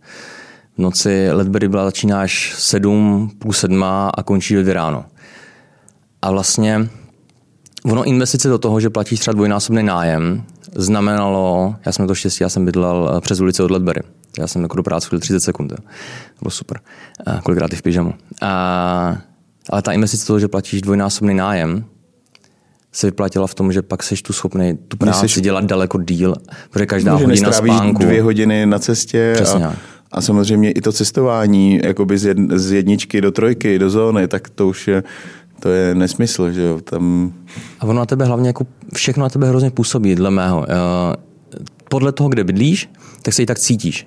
[0.76, 5.04] V noci Ledbury byla začínáš 7, půl 7 a končíš 2 ráno.
[6.22, 6.88] A vlastně
[7.84, 10.44] ono investice do toho, že platíš třeba dvojnásobný nájem,
[10.74, 14.00] znamenalo, já jsem to štěstí, já jsem bydlel eh, přes ulici od Ledbury.
[14.38, 15.68] Já jsem jako do práce chodil 30 sekund.
[15.68, 15.76] To
[16.42, 16.80] bylo super.
[17.26, 18.14] A kolikrát i v pyžamu.
[18.42, 19.18] A,
[19.70, 21.84] ale ta investice toho, že platíš dvojnásobný nájem,
[22.92, 26.34] se vyplatila v tom, že pak seš tu schopný tu práci Myslíš, dělat daleko díl,
[26.70, 28.02] protože každá no, hodina spánku.
[28.02, 29.76] dvě hodiny na cestě Přesně a,
[30.12, 34.48] a samozřejmě i to cestování jakoby z, jed, z jedničky do trojky, do zóny, tak
[34.48, 35.02] to už je,
[35.60, 37.32] to je nesmysl, že jo, tam...
[37.80, 40.66] A ono na tebe hlavně jako všechno na tebe hrozně působí, dle mého.
[41.90, 42.90] Podle toho, kde bydlíš,
[43.22, 44.06] tak se i tak cítíš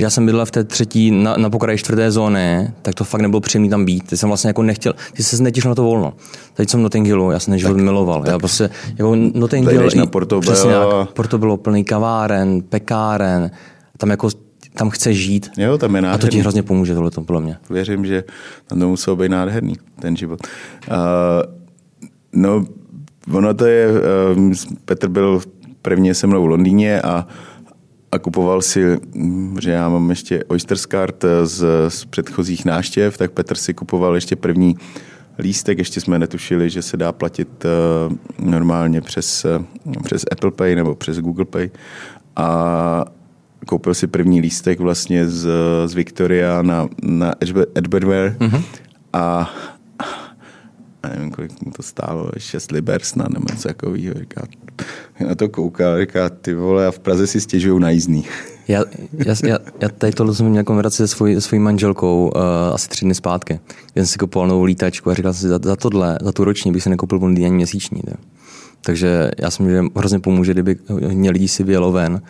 [0.00, 3.40] já jsem bydlel v té třetí, na, na pokraji čtvrté zóny, tak to fakt nebylo
[3.40, 4.06] příjemný tam být.
[4.06, 6.12] Ty jsem vlastně jako nechtěl, ty se netěšil na to volno.
[6.54, 8.20] Teď jsem Notting Hillu, já jsem život miloval.
[8.20, 10.52] Tak, já prostě, jako Notting Hill, na Portobello.
[10.52, 13.50] přesně jak, Portobello plný kaváren, pekáren,
[13.96, 14.28] tam jako
[14.74, 15.50] tam chceš žít.
[15.56, 16.24] Jo, tam je nádherný.
[16.24, 17.56] A to ti hrozně pomůže, tohle to podle mě.
[17.70, 18.24] Věřím, že
[18.66, 20.40] tam to muselo být nádherný, ten život.
[20.88, 20.96] Uh,
[22.32, 22.64] no,
[23.32, 23.88] ono to je,
[24.36, 24.52] uh,
[24.84, 25.40] Petr byl
[25.82, 27.26] prvně se mnou v Londýně a
[28.12, 29.00] a kupoval si,
[29.60, 34.36] že já mám ještě Oysters Card z, z předchozích náštěv, tak Petr si kupoval ještě
[34.36, 34.76] první
[35.38, 39.46] lístek, ještě jsme netušili, že se dá platit uh, normálně přes,
[39.84, 41.70] uh, přes Apple Pay nebo přes Google Pay.
[42.36, 43.04] A
[43.66, 45.48] koupil si první lístek vlastně z,
[45.86, 47.34] z Victoria na, na
[47.74, 48.62] Edwardware mm-hmm.
[49.12, 49.50] a
[51.08, 54.14] nevím, kolik mu to stálo, 6 liber snad nebo něco takového.
[54.14, 54.42] Říká,
[55.28, 58.24] na to koukal, říká, ty vole, a v Praze si stěžují na jízdný.
[58.68, 58.84] Já,
[59.26, 62.42] já, já, já tady tohle jsem měl konverzaci se svojí, svojí manželkou uh,
[62.74, 63.60] asi tři dny zpátky.
[63.94, 66.44] Já jsem si kupoval novou lítačku a říkal jsem si, za, za tohle, za tu
[66.44, 68.02] roční bych si nekoupil bondy ani měsíční.
[68.02, 68.20] Tak.
[68.80, 72.22] Takže já jsem že hrozně pomůže, kdyby hodně lidí si vyjelo ven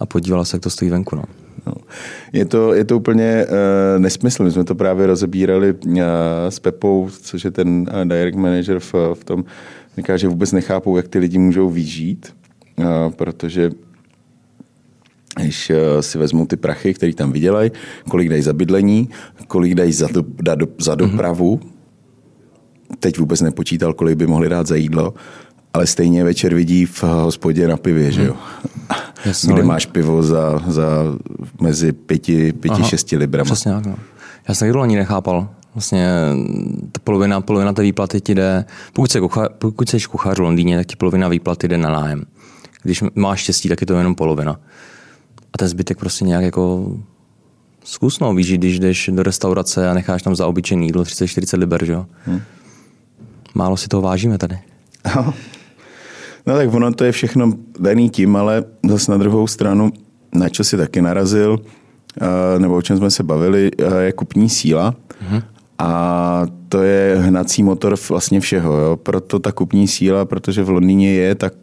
[0.00, 1.16] a podívalo se, jak to stojí venku.
[1.16, 1.24] No.
[1.66, 1.72] No.
[2.32, 4.44] Je, to, je to úplně uh, nesmysl.
[4.44, 6.00] My jsme to právě rozebírali uh,
[6.48, 9.44] s Pepou, což je ten uh, direct manager v, v tom,
[9.96, 12.34] říká, že vůbec nechápou, jak ty lidi můžou vyžít,
[12.76, 13.70] uh, protože
[15.40, 17.70] když si vezmou ty prachy, které tam vydělají,
[18.08, 19.08] kolik dají za bydlení,
[19.46, 21.10] kolik dají za, do, da, do, za mhm.
[21.10, 22.96] dopravu, mm-hmm.
[23.00, 25.14] teď vůbec nepočítal, kolik by mohli dát za jídlo,
[25.72, 28.36] ale stejně večer vidí v hospodě na pivě, že jo.
[29.24, 30.86] Jasně, kde máš pivo za, za
[31.60, 33.44] mezi pěti, pěti Aha, šesti librama.
[33.44, 33.96] Přesně tak, no.
[34.48, 35.48] Já jsem to ani nechápal.
[35.74, 36.08] Vlastně
[36.92, 40.76] ta polovina, polovina té výplaty ti jde, pokud, se kucha, pokud jsi kuchař v Londýně,
[40.76, 42.24] tak ti polovina výplaty jde na nájem.
[42.82, 44.60] Když máš štěstí, tak je to jenom polovina.
[45.52, 46.92] A ten zbytek prostě nějak jako
[47.84, 48.34] zkusnou.
[48.34, 51.96] Víš, když jdeš do restaurace a necháš tam za obyčejný jídlo 30-40 liber, že?
[52.24, 52.40] Hmm.
[53.54, 54.58] Málo si toho vážíme tady.
[56.46, 59.92] No tak ono to je všechno daný tím, ale zase na druhou stranu,
[60.34, 61.60] na čo si taky narazil,
[62.58, 64.94] nebo o čem jsme se bavili, je kupní síla.
[64.94, 65.42] Mm-hmm.
[65.78, 68.76] A to je hnací motor vlastně všeho.
[68.76, 68.96] Jo?
[68.96, 71.54] Proto ta kupní síla, protože v Londýně je, tak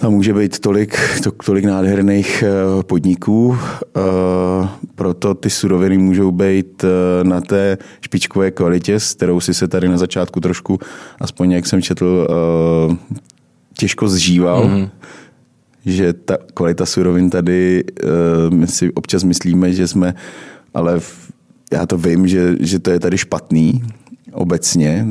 [0.00, 6.84] tam může být tolik, to, tolik nádherných eh, podniků, eh, proto ty suroviny můžou být
[6.84, 10.78] eh, na té špičkové kvalitě, s kterou si se tady na začátku trošku,
[11.20, 12.28] aspoň jak jsem četl,
[13.78, 14.64] těžko zžíval.
[14.64, 14.90] Mm-hmm.
[15.86, 17.84] Že ta kvalita surovin tady,
[18.50, 20.14] my si občas myslíme, že jsme,
[20.74, 21.00] ale
[21.72, 23.82] já to vím, že, že to je tady špatný
[24.32, 25.06] obecně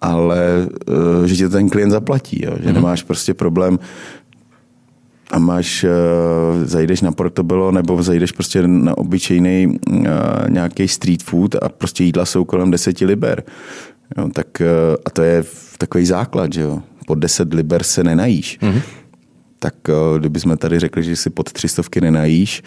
[0.00, 0.68] ale
[1.24, 2.52] eh, že tě ten klient zaplatí, jo?
[2.60, 2.74] že mm-hmm.
[2.74, 3.78] nemáš prostě problém
[5.30, 10.06] a máš, uh, zajdeš na Portobello nebo zajdeš prostě na obyčejný uh,
[10.48, 13.42] nějaký street food a prostě jídla jsou kolem 10 liber.
[14.18, 14.62] Jo, tak,
[15.06, 15.44] a to je
[15.78, 16.82] takový základ, že jo.
[17.06, 18.58] Pod 10 liber se nenajíš.
[18.60, 18.82] Mm-hmm.
[19.58, 19.74] tak
[20.18, 22.62] kdybychom tady řekli, že si pod třistovky nenajíš,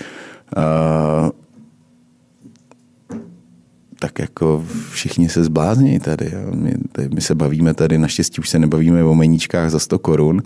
[4.00, 6.32] tak jako všichni se zblázní tady.
[6.54, 7.10] My, tady.
[7.10, 10.42] my se bavíme tady, naštěstí už se nebavíme o meníčkách za 100 korun,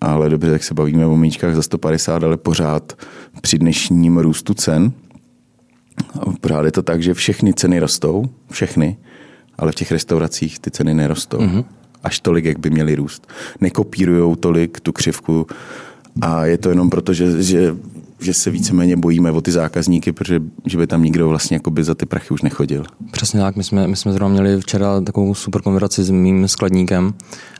[0.00, 2.92] ale dobře, tak se bavíme o meníčkách za 150, ale pořád
[3.40, 4.92] při dnešním růstu cen,
[6.40, 8.96] pořád je to tak, že všechny ceny rostou, všechny,
[9.58, 11.38] ale v těch restauracích ty ceny nerostou.
[11.38, 11.64] Mm-hmm.
[12.04, 13.26] Až tolik, jak by měly růst.
[13.60, 15.46] Nekopírujou tolik tu křivku
[16.20, 17.76] a je to jenom proto, že, že
[18.20, 21.94] že se víceméně bojíme o ty zákazníky, protože že by tam nikdo vlastně by za
[21.94, 22.84] ty prachy už nechodil.
[23.10, 27.14] Přesně tak, my jsme, my jsme zrovna měli včera takovou super konverzaci s mým skladníkem,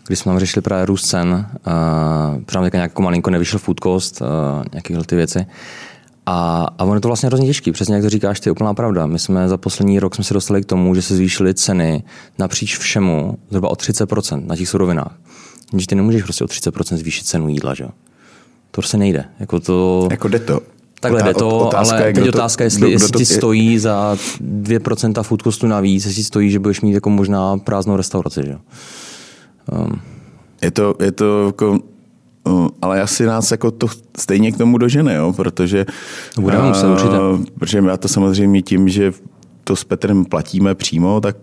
[0.06, 4.20] kdy jsme tam řešili právě růst cen, uh, právě nějak jako malinko nevyšel food cost,
[4.20, 4.26] uh,
[4.72, 5.46] nějaké ty věci.
[6.26, 8.74] A, a ono je to vlastně hrozně těžký, přesně jak to říkáš, to je úplná
[8.74, 9.06] pravda.
[9.06, 12.02] My jsme za poslední rok jsme se dostali k tomu, že se zvýšily ceny
[12.38, 15.18] napříč všemu zhruba o 30% na těch surovinách.
[15.76, 17.84] Že ty nemůžeš prostě o 30% zvýšit cenu jídla, že?
[18.76, 19.24] To prostě nejde.
[19.40, 20.08] Jako, to...
[20.10, 20.60] jako jde to.
[21.00, 23.78] Takhle jde to, otázka ale je, teď otázka, je, jestli, kdo, jestli kdo ti stojí
[23.78, 28.42] za 2% food costu navíc, jestli stojí, že budeš mít jako možná prázdnou restauraci.
[28.46, 28.56] Že?
[29.72, 30.00] Um.
[30.62, 31.78] Je to, je to jako
[32.82, 33.86] ale asi nás jako to
[34.18, 35.86] stejně k tomu dožene, jo, protože...
[36.40, 37.16] Budeme uh, muset určitě.
[37.58, 39.12] Protože já to samozřejmě tím, že
[39.64, 41.36] to s Petrem platíme přímo, tak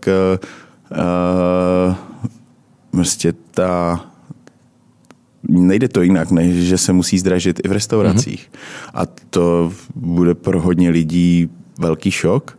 [1.89, 1.96] uh,
[2.91, 4.06] prostě ta
[5.47, 8.49] nejde to jinak, než že se musí zdražit i v restauracích.
[8.51, 8.91] Mm-hmm.
[8.93, 12.58] A to bude pro hodně lidí velký šok,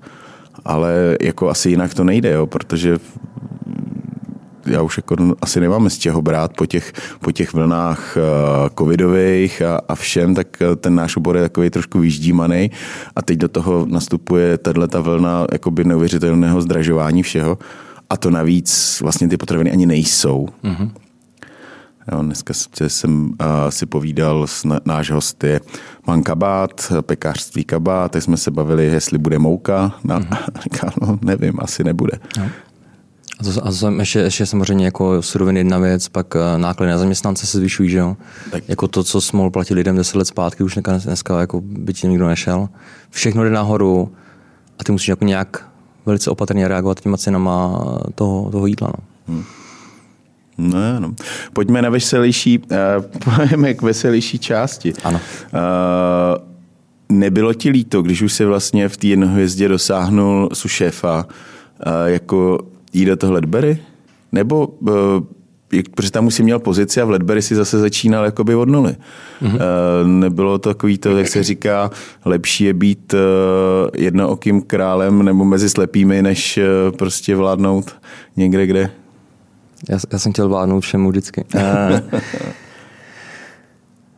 [0.64, 2.98] ale jako asi jinak to nejde, jo, protože
[4.66, 9.62] já už jako asi nemáme z čeho brát po těch, po těch vlnách uh, covidových
[9.62, 12.70] a, a všem, tak eh, ten náš obor je takový trošku vyždímaný
[13.16, 17.58] a teď do toho nastupuje tato vlna jakoby neuvěřitelného zdražování všeho
[18.10, 20.48] a to navíc vlastně ty potraviny ani nejsou.
[20.64, 20.90] Mm-hmm.
[22.12, 22.54] Jo, dneska
[22.86, 23.34] jsem uh,
[23.68, 25.60] si povídal, s na, náš host je
[26.06, 29.92] Man Kabát, pekářství Kabát, tak jsme se bavili, jestli bude mouka.
[30.04, 30.92] Na, mm-hmm.
[31.02, 32.18] no, nevím, asi nebude.
[32.38, 32.50] No.
[33.40, 37.46] A to, a to ještě, ještě samozřejmě jako suroviny jedna věc, pak náklady na zaměstnance
[37.46, 38.16] se zvyšují, že jo?
[38.50, 38.68] Tak.
[38.68, 42.08] Jako to, co jsme platit lidem 10 let zpátky, už dneska, dneska jako by ti
[42.08, 42.68] nikdo nešel.
[43.10, 44.12] Všechno jde nahoru
[44.78, 45.68] a ty musíš jako nějak
[46.06, 48.88] velice opatrně reagovat těma cenama toho, toho jídla.
[48.88, 49.34] No.
[49.34, 49.44] Hmm.
[50.58, 51.14] No, no.
[51.52, 52.66] Pojďme na veselější, uh,
[53.36, 54.92] pojďme k veselější části.
[55.04, 55.20] Ano.
[55.52, 56.44] Uh,
[57.08, 62.58] nebylo ti líto, když už se vlastně v té jednohvězdě dosáhnul sušéfa, uh, jako
[62.92, 63.78] jít do toho Ledbery?
[64.32, 64.90] Nebo uh,
[65.94, 68.96] protože tam už si měl pozici a v Ledbery si zase začínal jakoby od nuly.
[69.42, 69.58] Mm-hmm.
[70.04, 71.90] Nebylo to takový to, jak se říká,
[72.24, 73.14] lepší je být
[73.96, 76.58] jednookým králem nebo mezi slepými, než
[76.98, 77.94] prostě vládnout
[78.36, 78.90] někde, kde
[79.88, 81.44] já, já jsem chtěl vládnout všemu vždycky.
[81.54, 82.20] Uh,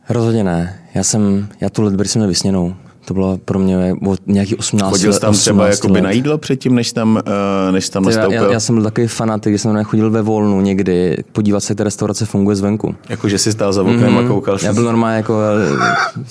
[0.09, 0.81] rozhodně ne.
[0.93, 2.75] Já jsem, já tu Ledbury jsem nevysněnou.
[3.07, 6.93] To bylo pro mě nějaký 18 Chodil jsi tam třeba jakoby na jídlo předtím, než
[6.93, 8.43] tam, uh, než tam nastoupil?
[8.43, 11.77] Já, já, jsem byl takový fanatik, když jsem nechodil ve volnu někdy, podívat se, jak
[11.77, 12.95] ta restaurace funguje zvenku.
[13.09, 14.25] Jako, že jsi stál za oknem mm-hmm.
[14.25, 15.39] a koukal Já byl normálně jako,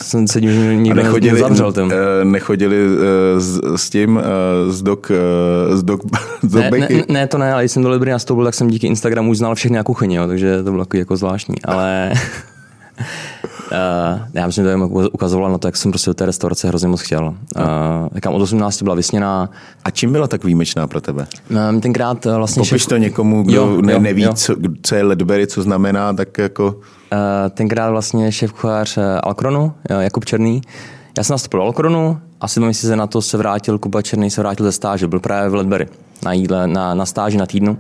[0.02, 1.72] jsem se tím nikdo nechodili, nezavřel.
[1.72, 1.84] Tím.
[1.84, 1.92] Uh,
[2.24, 3.02] nechodili uh,
[3.38, 4.20] s, s, tím,
[4.68, 5.10] s dok,
[5.70, 6.00] s dok,
[6.42, 8.68] s dok ne, ne, ne, to ne, ale když jsem do Libry nastoupil, tak jsem
[8.68, 12.12] díky Instagramu už znal všechny na kuchyni, jo, takže to bylo jako, jako zvláštní, ale...
[13.72, 16.88] Uh, já myslím, že to ukazovala na to, jak jsem prostě do té restaurace hrozně
[16.88, 17.34] moc chtěl.
[18.26, 19.50] Uh, od 18 byla vysněná.
[19.84, 21.26] A čím byla tak výjimečná pro tebe?
[21.70, 22.60] Um, tenkrát vlastně...
[22.60, 22.88] Popiš šef...
[22.88, 24.32] to někomu, kdo jo, ne, jo, neví, jo.
[24.34, 26.66] Co, co je Ledbery, co znamená, tak jako...
[26.66, 30.62] Uh, tenkrát vlastně šéf kuchař Alkronu, Jakub Černý,
[31.18, 34.66] já jsem nastoupil Alkronu, asi dva měsíce na to se vrátil, Kuba Černý se vrátil
[34.66, 35.88] ze stáže, byl právě v Ledbery
[36.24, 37.78] na jídle, na, na stáži na týdnu,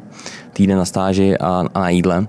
[0.52, 2.26] týden na stáži a, a na jídle.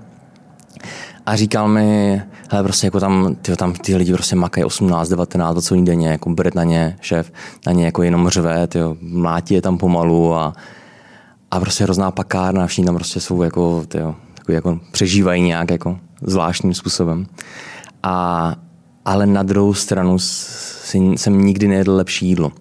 [1.28, 5.52] A říkal mi, hele, prostě jako tam, tyjo, tam ty lidi prostě makají 18, 19,
[5.52, 7.32] 20 denně, jako bret na ně, šéf,
[7.66, 10.52] na ně jako jenom řve, tyjo, mlátí je tam pomalu a,
[11.50, 15.98] a prostě hrozná pakárna, všichni tam prostě jsou jako, tyjo, jako, jako přežívají nějak jako
[16.22, 17.26] zvláštním způsobem.
[18.02, 18.54] A,
[19.04, 22.52] ale na druhou stranu jsem nikdy nejedl lepší jídlo.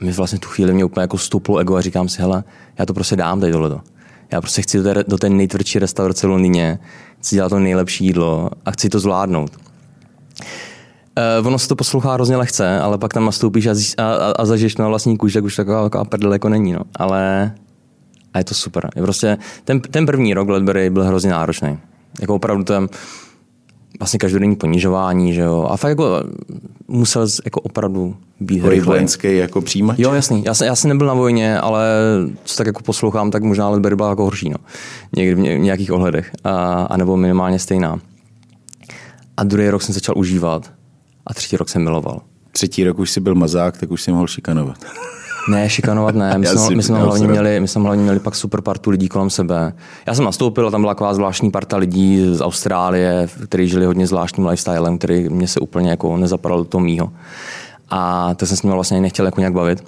[0.00, 2.44] A mi vlastně tu chvíli mě úplně jako stouplo ego a říkám si, hele,
[2.78, 3.80] já to prostě dám tady tohleto.
[4.32, 6.78] Já prostě chci do té, do té nejtvrdší restaurace v Londýně,
[7.18, 9.50] chci dělat to nejlepší jídlo a chci to zvládnout.
[11.40, 14.76] Uh, ono se to poslouchá hrozně lehce, ale pak tam nastoupíš a, a, a, zažiješ
[14.76, 16.72] na vlastní kůži, tak už taková, taková prdel jako není.
[16.72, 16.80] No.
[16.96, 17.52] Ale
[18.34, 18.90] a je to super.
[18.94, 21.78] Prostě, ten, ten první rok Ledbury byl hrozně náročný.
[22.20, 22.88] Jako opravdu ten,
[23.98, 25.66] vlastně každodenní ponižování, že jo.
[25.70, 26.24] A fakt jako
[26.88, 29.98] musel jako opravdu být vojenský jako přijímač?
[29.98, 30.44] Jo, jasný.
[30.44, 31.86] Já, jsem, já jsem nebyl na vojně, ale
[32.44, 34.56] co tak jako poslouchám, tak možná Ledbury byla jako horší, no.
[35.16, 36.30] Někdy v nějakých ohledech.
[36.44, 38.00] A, a nebo minimálně stejná.
[39.36, 40.72] A druhý rok jsem začal užívat
[41.26, 42.20] a třetí rok jsem miloval.
[42.52, 44.76] Třetí rok už si byl mazák, tak už si mohl šikanovat.
[45.48, 46.34] Ne, šikanovat ne.
[46.38, 49.30] My, jsme, my, jsme hlavně měli, my jsme hlavně měli pak super partu lidí kolem
[49.30, 49.72] sebe.
[50.06, 54.46] Já jsem nastoupil, tam byla taková zvláštní parta lidí z Austrálie, kteří žili hodně zvláštním
[54.46, 57.12] lifestylem, který mě se úplně jako nezapadal do toho mýho.
[57.90, 59.84] A to jsem s nimi vlastně nechtěl jako nějak bavit.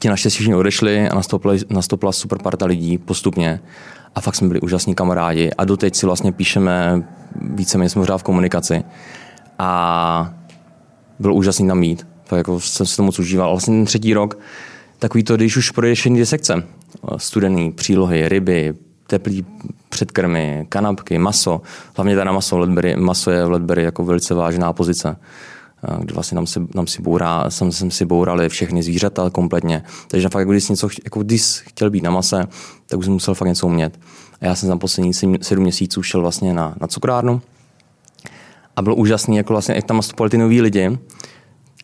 [0.00, 3.60] Ti naštěstí všichni odešli a nastoupila, nastoupila super parta lidí postupně.
[4.14, 5.50] A fakt jsme byli úžasní kamarádi.
[5.58, 7.02] A doteď si vlastně píšeme,
[7.40, 8.84] víceméně jsme v komunikaci.
[9.58, 10.34] A
[11.18, 12.13] byl úžasný tam mít.
[12.24, 13.50] Tak jako jsem si to moc užíval.
[13.50, 14.38] Vlastně ten třetí rok,
[14.98, 16.62] takový to, když už projdeš jiné sekce,
[17.16, 18.74] studený, přílohy, ryby,
[19.06, 19.46] teplý
[19.88, 21.62] předkrmy, kanapky, maso,
[21.96, 25.16] hlavně teda maso, Ledbury, maso je v Ledbury jako velice vážná pozice
[25.98, 29.82] kdy vlastně nám si, nám si bourá, jsem, jsem si bourali všechny zvířata kompletně.
[30.08, 32.44] Takže fakt, když něco, jako když chtěl být na mase,
[32.86, 34.00] tak už jsem musel fakt něco umět.
[34.40, 37.42] A já jsem tam poslední sedm měsíců šel vlastně na, na cukrárnu
[38.76, 40.98] a bylo úžasný, jako vlastně, jak tam nastupovali ty noví lidi,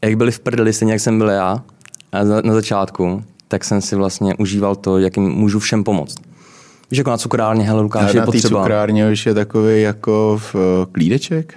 [0.03, 1.63] jak byli v prdeli, stejně jak jsem byl já
[2.13, 6.15] a na, začátku, tak jsem si vlastně užíval to, jak jim můžu všem pomoct.
[6.91, 8.59] Víš, jako na cukrárně, hele Lukáš, je potřeba.
[8.59, 10.61] Na cukrárně už je takový jako v uh,
[10.93, 11.55] klídeček?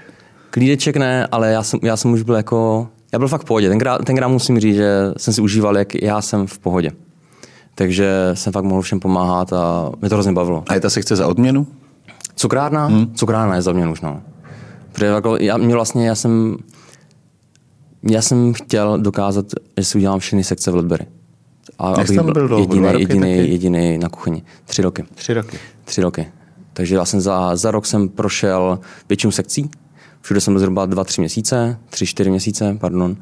[0.50, 3.70] Klídeček ne, ale já jsem, já jsem už byl jako, já byl fakt v pohodě.
[3.70, 6.92] Tenkrát, tenkrát musím říct, že jsem si užíval, jak já jsem v pohodě.
[7.76, 10.64] Takže jsem fakt mohl všem pomáhat a mě to hrozně bavilo.
[10.68, 11.68] A je ta sekce za odměnu?
[12.36, 12.86] Cukrárna?
[12.86, 13.14] Hmm.
[13.14, 14.22] Cukrárna je za odměnu už, no.
[14.92, 16.58] Protože jako já, mě vlastně, já jsem,
[18.04, 19.46] já jsem chtěl dokázat,
[19.78, 21.06] že si udělám všechny sekce v Ledbury.
[21.80, 22.62] A Jak tam byl dlouho?
[22.62, 24.44] Jediný, jediný, jediný na kuchyni.
[24.66, 25.04] Tři roky.
[25.16, 25.60] Tři roky.
[25.86, 26.28] Tři roky.
[26.74, 29.70] Takže já jsem za, za rok jsem prošel většinu sekcí.
[30.22, 33.16] Všude jsem byl zhruba dva, tři měsíce, tři, čtyři měsíce, pardon.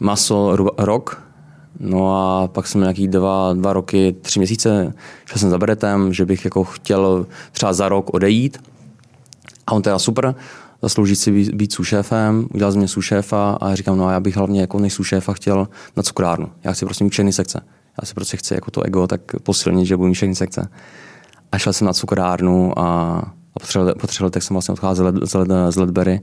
[0.00, 1.22] Maso rok,
[1.80, 6.26] no a pak jsem nějaký dva, dva roky, tři měsíce, šel jsem za beretem, že
[6.26, 8.58] bych jako chtěl třeba za rok odejít.
[9.66, 10.34] A on teda super,
[10.84, 14.60] zasloužit si být, sušéfem, udělal z mě sušéfa a říkám, no a já bych hlavně
[14.60, 16.50] jako než sušéfa chtěl na cukrárnu.
[16.64, 17.60] Já chci prostě mít všechny sekce.
[18.02, 20.68] Já si prostě chci jako to ego tak posilnit, že budu mít všechny sekce.
[21.52, 22.82] A šel jsem na cukrárnu a,
[23.54, 23.60] a
[24.00, 26.20] po, třech letech jsem vlastně odcházel z, Led, z Ledbery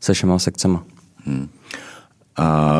[0.00, 0.84] se všema sekcema.
[1.24, 1.48] Hmm.
[2.36, 2.72] A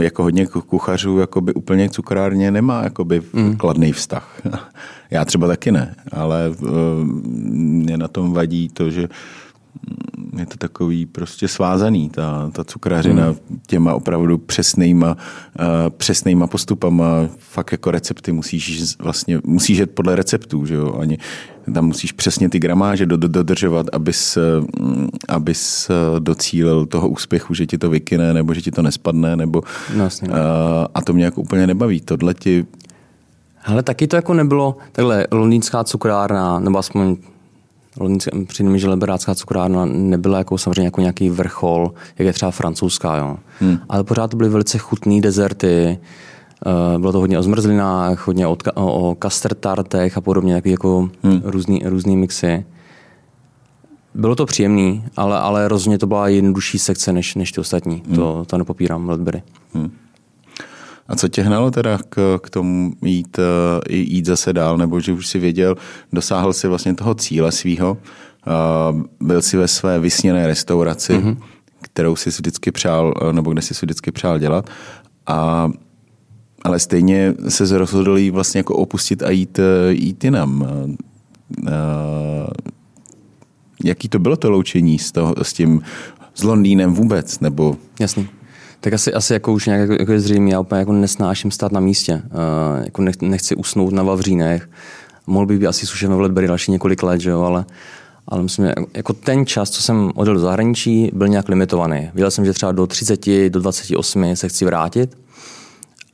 [0.00, 3.56] jako hodně kuchařů jakoby úplně cukrárně nemá jakoby mm.
[3.56, 4.40] kladný vztah.
[5.10, 6.68] Já třeba taky ne, ale uh,
[7.44, 9.08] mě na tom vadí to, že
[10.38, 13.60] je to takový prostě svázaný, ta, ta cukrařina hmm.
[13.66, 15.16] těma opravdu přesnýma,
[15.60, 17.06] uh, přesnýma postupama,
[17.38, 21.18] fakt jako recepty musíš vlastně, musíš jít podle receptů, že jo, ani
[21.74, 24.38] tam musíš přesně ty gramáže dodržovat, abys,
[24.80, 29.36] mm, abys eh, docílil toho úspěchu, že ti to vykyne, nebo že ti to nespadne,
[29.36, 29.62] nebo
[29.96, 30.30] no, uh,
[30.94, 32.00] a to mě jako úplně nebaví.
[32.00, 32.66] Tohle ti
[33.64, 37.16] ale taky to jako nebylo, takhle londýnská cukrárna, nebo aspoň
[38.46, 43.36] přijde že liberácká cukrárna nebyla jako samozřejmě jako nějaký vrchol, jak je třeba francouzská, jo.
[43.60, 43.78] Hmm.
[43.88, 45.98] Ale pořád to byly velice chutné dezerty,
[46.66, 49.16] eh, bylo to hodně o zmrzlinách, hodně o, o
[49.60, 51.40] tartech a podobně, takový jako hmm.
[51.44, 52.64] různý, různý mixy.
[54.14, 58.02] Bylo to příjemný, ale, ale rozhodně to byla jednodušší sekce než, než ty ostatní.
[58.06, 58.16] Hmm.
[58.16, 59.42] To, to nepopírám, Ledbury.
[59.74, 59.90] Hmm.
[61.08, 63.44] A co tě hnalo teda k, k tomu jít, uh,
[63.96, 65.76] jít zase dál, nebo že už si věděl,
[66.12, 67.96] dosáhl si vlastně toho cíle svýho,
[68.46, 71.36] uh, byl si ve své vysněné restauraci, mm-hmm.
[71.80, 74.70] kterou si vždycky přál, uh, nebo kde si vždycky přál dělat,
[75.26, 75.70] a
[76.62, 80.66] ale stejně se rozhodl jí vlastně jako opustit a jít, jít jinam.
[83.84, 85.82] Jaký to bylo to loučení s, toho, s tím
[86.34, 87.40] s Londýnem vůbec?
[87.40, 87.76] Nebo...
[88.00, 88.28] Jasný
[88.80, 91.72] tak asi, asi jako už nějak jako, jako je zřejmě, já úplně jako nesnáším stát
[91.72, 92.14] na místě.
[92.14, 94.68] Uh, jako nech, nechci usnout na Vavřínech.
[95.26, 97.64] Mohl bych být asi sušen v Ledbury další několik let, že jo, ale,
[98.28, 102.10] ale myslím, že jako ten čas, co jsem odjel do zahraničí, byl nějak limitovaný.
[102.14, 105.18] Věděl jsem, že třeba do 30, do 28 se chci vrátit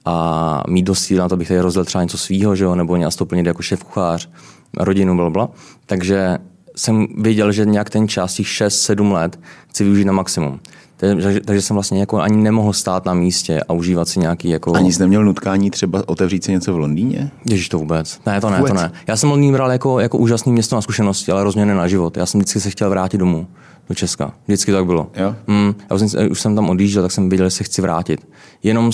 [0.04, 3.36] a mít dost na to, bych tady rozdělil třeba něco svýho, že jo, nebo nastoupil
[3.36, 4.28] někde jako šéf kuchář,
[4.76, 5.50] rodinu, blabla.
[5.86, 6.38] Takže
[6.76, 10.60] jsem věděl, že nějak ten čas, těch 6-7 let, chci využít na maximum.
[11.08, 14.74] Takže, takže jsem vlastně jako ani nemohl stát na místě a užívat si nějaký jako...
[14.74, 17.30] Ani jsi neměl nutkání třeba otevřít si něco v Londýně?
[17.50, 18.20] Ježíš to vůbec.
[18.26, 18.72] Ne, to ne, vůbec.
[18.72, 18.92] to ne.
[19.06, 22.16] Já jsem Londýn bral jako, jako úžasný město na zkušenosti, ale rozměrně na život.
[22.16, 23.46] Já jsem vždycky se chtěl vrátit domů
[23.88, 24.32] do Česka.
[24.46, 25.10] Vždycky tak bylo.
[25.16, 25.36] Jo?
[25.46, 28.28] Mm, já už jsem, už jsem tam odjížděl, tak jsem věděl, že se chci vrátit.
[28.62, 28.90] Jenom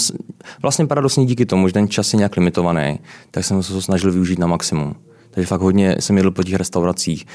[0.62, 2.98] vlastně paradoxně díky tomu, že ten čas je nějak limitovaný,
[3.30, 4.94] tak jsem se to snažil využít na maximum.
[5.30, 7.26] Takže fakt hodně jsem jedl po těch restauracích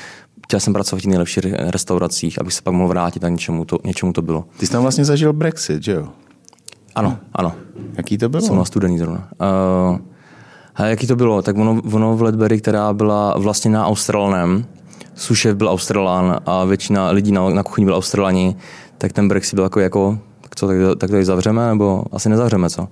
[0.45, 3.77] chtěl jsem pracovat v těch nejlepších restauracích, abych se pak mohl vrátit a něčemu to,
[3.83, 4.45] něčemu to bylo.
[4.57, 6.07] Ty jsi tam vlastně zažil Brexit, že jo?
[6.95, 7.53] Ano, ano.
[7.97, 8.41] Jaký to bylo?
[8.41, 9.27] Jsem na studený zrovna.
[9.91, 9.97] Uh,
[10.75, 11.41] a jaký to bylo?
[11.41, 14.65] Tak ono, ono v Ledbury, která byla vlastně na Australnem,
[15.15, 18.55] sušev byl Australán a většina lidí na, na kuchyni byl Australani,
[18.97, 22.69] tak ten Brexit byl jako, jako tak co, tak, tak to zavřeme, nebo asi nezavřeme,
[22.69, 22.87] co?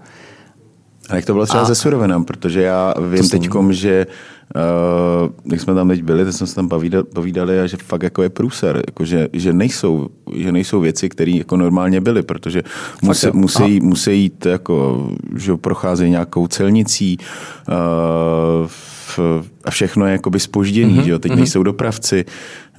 [1.09, 1.65] A jak to bylo třeba a...
[1.65, 4.07] ze surovinám, protože já vím teď, že
[4.55, 8.03] uh, jak jsme tam teď byli, tak jsme se tam povídali, povídali a že fakt
[8.03, 12.63] jako je průser, jako že, že, nejsou, že nejsou věci, které jako normálně byly, protože
[13.01, 19.19] musí, musí, musí jít jako, že procházejí nějakou celnicí uh, v,
[19.65, 21.03] a všechno je jakoby spožděný, mm-hmm.
[21.03, 21.19] že jo?
[21.19, 21.35] teď mm-hmm.
[21.35, 22.25] nejsou dopravci,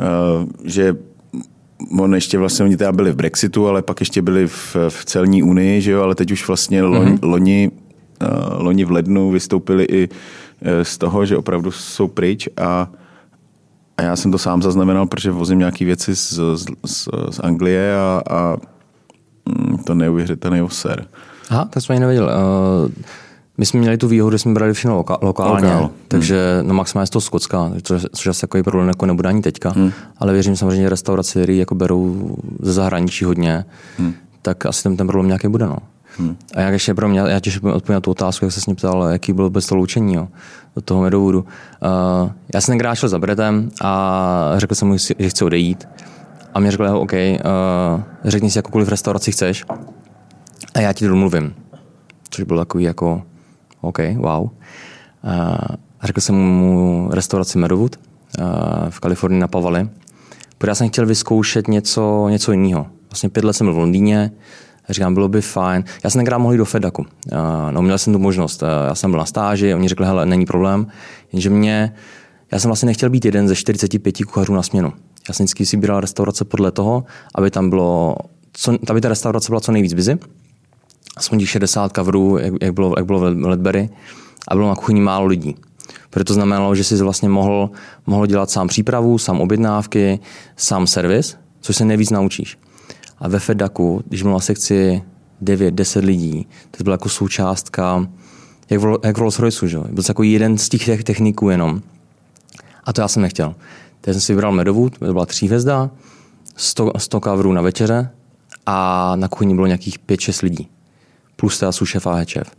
[0.00, 0.96] uh, že
[1.98, 5.42] on ještě vlastně, oni teda byli v Brexitu, ale pak ještě byli v, v celní
[5.42, 7.18] unii, že jo, ale teď už vlastně mm-hmm.
[7.22, 7.70] loni
[8.58, 10.08] loni v lednu vystoupili i
[10.62, 12.88] e, z toho, že opravdu jsou pryč a,
[13.96, 17.96] a já jsem to sám zaznamenal, protože vozím nějaké věci z, z, z, z Anglie
[17.96, 18.56] a, a
[19.46, 21.06] mm, to neuvěřitelný oser.
[21.50, 22.26] Aha, tak jsme ji nevěděli.
[22.26, 22.92] Uh,
[23.58, 25.90] my jsme měli tu výhodu, že jsme brali všechno loka, lokálně, Lokál.
[26.08, 26.68] takže hmm.
[26.68, 29.92] no maximálně z toho Skotska, což, což asi takový problém jako nebude ani teďka, hmm.
[30.18, 33.64] ale věřím samozřejmě restaurace, které jako berou ze zahraničí hodně,
[33.98, 34.14] hmm.
[34.42, 35.66] tak asi ten, ten problém nějaký bude.
[35.66, 35.76] No.
[36.18, 36.36] Hmm.
[36.54, 38.76] A jak ještě pro mě, já těž odpovím na tu otázku, jak se s ním
[38.76, 40.28] ptal, jaký byl bez toho loučení jo,
[40.76, 41.40] do toho medovodu.
[41.40, 45.88] Uh, já jsem tenkrát šel za Bretem a řekl jsem mu, že chci odejít.
[46.54, 49.64] A mě řekl, OK, uh, řekni si jakoukoliv restauraci chceš
[50.74, 51.54] a já ti to domluvím.
[52.30, 53.22] Což byl takový jako,
[53.80, 54.42] OK, wow.
[54.42, 54.50] Uh,
[56.02, 58.44] řekl jsem mu restauraci Medowood uh,
[58.90, 59.88] v Kalifornii na Pavali,
[60.58, 62.86] protože já jsem chtěl vyzkoušet něco, něco jiného.
[63.10, 64.30] Vlastně pět let jsem byl v Londýně,
[64.88, 65.84] Říkám, bylo by fajn.
[66.04, 67.06] Já jsem tenkrát mohl jít do Fedaku.
[67.70, 68.62] No, měl jsem tu možnost.
[68.88, 70.86] Já jsem byl na stáži, oni řekli, hele, není problém.
[71.32, 71.94] Jenže mě,
[72.52, 74.92] já jsem vlastně nechtěl být jeden ze 45 kuchařů na směnu.
[75.28, 77.04] Já jsem vždycky si bíral restaurace podle toho,
[77.34, 78.16] aby tam bylo,
[78.52, 80.18] co, aby ta restaurace byla co nejvíc busy.
[81.16, 83.90] Aspoň těch 60 kavrů, jak, jak, bylo, jak bylo v Ledbury,
[84.48, 85.56] a bylo na kuchyni málo lidí.
[86.10, 87.70] Protože to znamenalo, že si vlastně mohl,
[88.06, 90.20] mohl dělat sám přípravu, sám objednávky,
[90.56, 92.58] sám servis, což se nejvíc naučíš.
[93.18, 95.02] A ve Fedaku, když měl na sekci
[95.42, 98.08] 9-10 lidí, to byla jako součástka,
[98.70, 99.78] jak v, jak Rolls Royce, že?
[99.78, 101.82] byl to jako jeden z těch techniků jenom.
[102.84, 103.54] A to já jsem nechtěl.
[104.00, 105.90] Teď jsem si vybral Medowood, to byla tří hvězda,
[106.56, 108.10] 100, 100 kavrů na večeře
[108.66, 110.68] a na kuchyni bylo nějakých 5-6 lidí.
[111.36, 112.50] Plus teda sušef a hečev.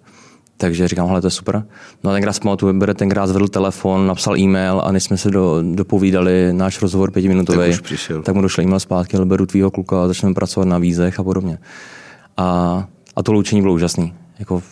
[0.57, 1.65] Takže říkám, hele, to je super.
[2.03, 5.63] No a tenkrát pamatuju, Bere tenkrát zvedl telefon, napsal e-mail a než jsme se do,
[5.73, 10.07] dopovídali náš rozhovor pětiminutový, tak, tak mu došel e-mail zpátky, ale beru tvýho kluka a
[10.07, 11.59] začneme pracovat na vízech a podobně.
[12.37, 14.13] A, a to loučení bylo úžasné.
[14.39, 14.63] Jako,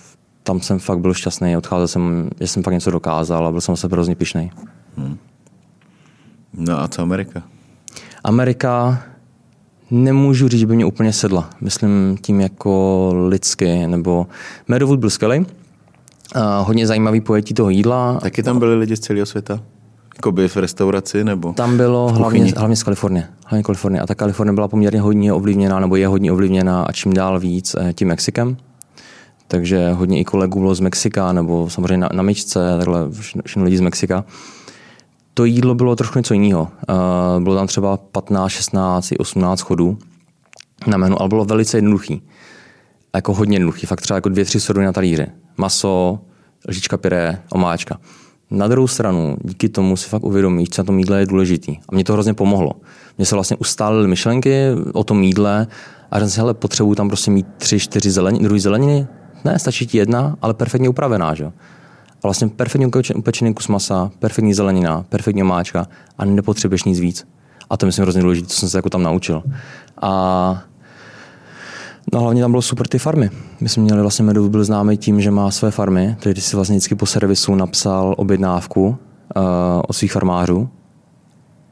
[0.43, 3.75] tam jsem fakt byl šťastný, odcházel jsem, že jsem fakt něco dokázal a byl jsem
[3.75, 4.51] se hrozně pišnej.
[4.97, 5.17] Hmm.
[6.53, 7.43] No a co Amerika?
[8.23, 9.03] Amerika,
[9.91, 11.49] nemůžu říct, že by mě úplně sedla.
[11.61, 14.27] Myslím tím jako lidsky, nebo
[14.67, 15.45] Medowood byl skvělý,
[16.61, 18.19] hodně zajímavý pojetí toho jídla.
[18.21, 19.59] Taky tam byli lidi z celého světa?
[20.15, 23.27] Jakoby v restauraci nebo Tam bylo hlavně, hlavně z Kalifornie.
[23.45, 24.01] Hlavně Kalifornie.
[24.01, 27.75] A ta Kalifornie byla poměrně hodně ovlivněná, nebo je hodně ovlivněná a čím dál víc
[27.79, 28.57] eh, tím Mexikem.
[29.47, 33.09] Takže hodně i kolegů bylo z Mexika, nebo samozřejmě na, na myčce, takhle
[33.45, 34.25] všechno lidi z Mexika.
[35.34, 36.61] To jídlo bylo trošku něco jiného.
[36.89, 39.97] Uh, bylo tam třeba 15, 16, 18 chodů
[40.88, 42.21] na menu, ale bylo velice jednoduchý.
[43.15, 45.27] Jako hodně jednoduchý, fakt třeba jako dvě, tři suroviny na talíři
[45.58, 46.20] maso,
[46.70, 47.99] lžička pyré, omáčka.
[48.51, 51.78] Na druhou stranu, díky tomu si fakt uvědomíš, co na tom jídle je důležitý.
[51.89, 52.72] A mě to hrozně pomohlo.
[53.18, 55.68] Mně se vlastně ustálily myšlenky o tom jídle
[56.12, 59.08] a řekl si, hele, potřebuju tam prostě mít tři, čtyři zeleniny, druhý zeleniny.
[59.45, 61.45] Ne, stačí ti jedna, ale perfektně upravená, že?
[61.45, 61.51] A
[62.24, 65.88] vlastně perfektně upečený kus masa, perfektní zelenina, perfektní omáčka
[66.18, 67.28] a nepotřebuješ nic víc.
[67.70, 69.43] A to myslím hrozně důležité, co jsem se jako tam naučil.
[70.01, 70.64] A
[72.14, 73.30] No hlavně tam bylo super ty farmy.
[73.62, 76.76] My jsme měli vlastně Medu byl známý tím, že má své farmy, takže si vlastně
[76.76, 79.43] vždycky po servisu napsal objednávku uh,
[79.88, 80.70] od svých farmářů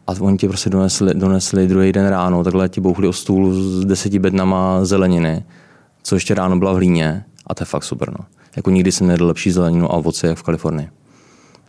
[0.08, 3.86] a oni ti prostě donesli, donesli druhý den ráno, takhle ti bouchli o stůl s
[3.86, 5.44] deseti bednama zeleniny,
[6.04, 8.10] co ještě ráno byla v hlíně a to je fakt super.
[8.20, 8.26] No.
[8.56, 10.90] Jako nikdy jsem nedal lepší zeleninu a ovoce jak v Kalifornii.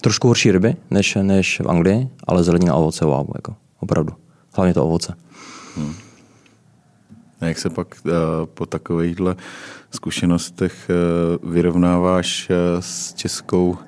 [0.01, 4.13] Trošku horší ryby než, než v Anglii, ale zelenina a ovoce wow, jako, opravdu.
[4.53, 5.15] Hlavně to ovoce.
[5.77, 5.95] Hmm.
[7.43, 8.13] A jak se pak uh,
[8.55, 9.37] po takovýchhle
[9.91, 10.91] zkušenostech
[11.43, 13.79] uh, vyrovnáváš uh, s českou,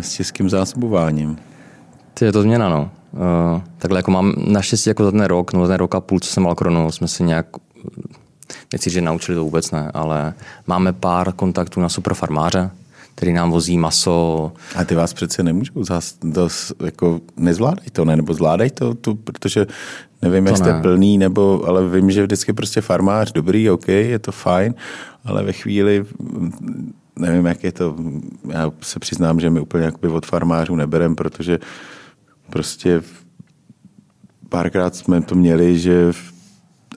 [0.00, 1.38] s českým zásobováním?
[2.14, 2.90] Ty je to změna, no.
[3.78, 6.28] Takhle jako mám naštěstí jako za ten rok, no za ten rok a půl, co
[6.30, 6.54] jsem mal
[6.90, 7.46] jsme si nějak
[8.72, 10.34] nechci, že naučili to vůbec ne, ale
[10.66, 12.70] máme pár kontaktů na superfarmáře,
[13.18, 14.52] který nám vozí maso.
[14.76, 16.48] A ty vás přece nemůžou zás, to,
[16.84, 18.16] jako nezvládají to, ne?
[18.16, 19.66] Nebo zvládají to, tu, protože
[20.22, 24.32] nevím, jak jste plný, nebo, ale vím, že vždycky prostě farmář, dobrý, OK, je to
[24.32, 24.74] fajn,
[25.24, 26.04] ale ve chvíli,
[27.18, 27.96] nevím, jak je to,
[28.52, 31.58] já se přiznám, že my úplně jakoby od farmářů neberem, protože
[32.50, 33.02] prostě
[34.48, 36.12] párkrát jsme to měli, že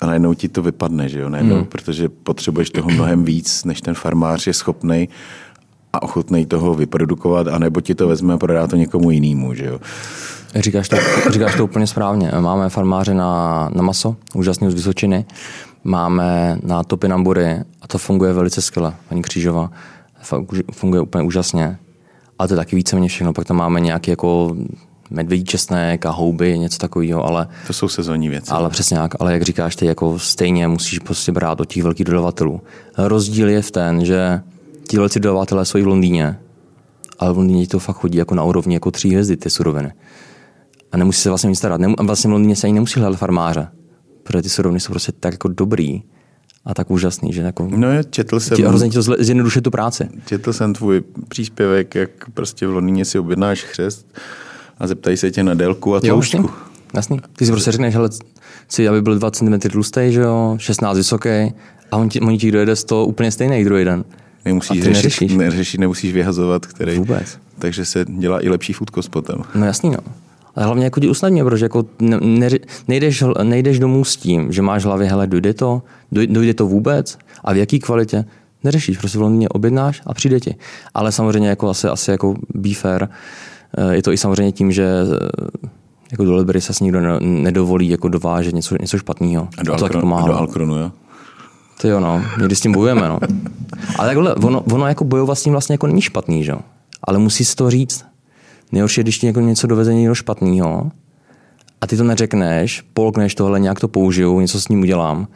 [0.02, 1.66] a najednou ti to vypadne, že jo, najednou, hmm.
[1.66, 5.10] protože potřebuješ toho mnohem víc, než ten farmář je schopný
[5.94, 9.80] a ochotný toho vyprodukovat, anebo ti to vezme a prodá to někomu jinému, že jo.
[10.56, 10.96] Říkáš to,
[11.30, 12.32] říkáš to úplně správně.
[12.39, 15.26] Máme farmáře na, na maso, úžasný z Vysočiny.
[15.84, 19.72] Máme na topinambury a to funguje velice skvěle, paní Křížová.
[20.72, 21.78] Funguje úplně úžasně.
[22.39, 23.34] Ale to je taky víceméně všechno.
[23.34, 24.56] Pak tam máme nějaký jako
[25.10, 27.48] medvědí česnek a houby, něco takového, ale...
[27.68, 28.52] To jsou sezónní věci.
[28.52, 32.06] Ale přesně jak, ale jak říkáš, ty jako stejně musíš prostě brát od těch velkých
[32.06, 32.62] dodavatelů.
[32.98, 34.42] Rozdíl je v ten, že
[34.92, 36.39] ti velcí dodavatelé jsou i v Londýně,
[37.20, 39.94] ale v Londýně to fakt chodí jako na úrovni jako tří hvězdy, ty suroviny.
[40.92, 41.82] A nemusí se vlastně nic starat.
[41.98, 43.68] a vlastně v Londýně se ani nemusí hledat farmáře,
[44.24, 46.04] protože ty suroviny jsou prostě tak jako dobrý,
[46.66, 47.68] a tak úžasný, že jako...
[47.76, 48.58] No je, četl jsem...
[48.58, 50.10] Ti hrozně ti to zjednodušuje tu práci.
[50.26, 54.08] Četl jsem tvůj příspěvek, jak prostě v Londýně si objednáš chřest
[54.80, 56.50] a zeptají se tě na délku a tloušťku.
[56.94, 57.20] Jasný.
[57.38, 58.10] Ty si prostě řekneš, hele,
[58.68, 61.54] chci, aby byl 2 cm tlustý, že jo, 16 vysoký
[61.92, 64.04] a on ti, on ti dojede z toho úplně stejný druhý den.
[64.46, 66.98] Nemusíš řešit, neřešit, nemusíš vyhazovat, který.
[66.98, 67.38] Vůbec.
[67.60, 69.36] Takže se dělá i lepší food potom.
[69.56, 69.98] No jasný, no.
[70.56, 72.50] Ale hlavně jako ti usnadně, protože jako ne,
[72.88, 75.82] nejdeš, nejdeš domů s tím, že máš v hlavě, hele, dojde to,
[76.12, 78.26] dojde to vůbec a v jaký kvalitě,
[78.64, 80.56] neřešíš, prostě v Londýně objednáš a přijde ti.
[80.94, 83.08] Ale samozřejmě jako asi, asi jako be fair,
[83.78, 85.68] eh, je to i samozřejmě tím, že eh,
[86.12, 89.48] jako do Libery se nikdo nedovolí jako dovážet něco, něco špatného.
[89.58, 90.92] A do, a to Alkron, a do Alkronu, jo?
[91.82, 92.24] To jo, no.
[92.40, 93.20] Někdy s tím bojujeme, no.
[93.98, 96.54] Ale takhle, ono, ono jako bojovat s tím vlastně jako není špatný, že?
[97.04, 98.06] Ale musí si to říct.
[98.72, 100.92] Nejhorší je, když ti jako něco doveze někdo špatného
[101.82, 105.28] a ty to neřekneš, polkneš tohle, nějak to použiju, něco s ním udělám.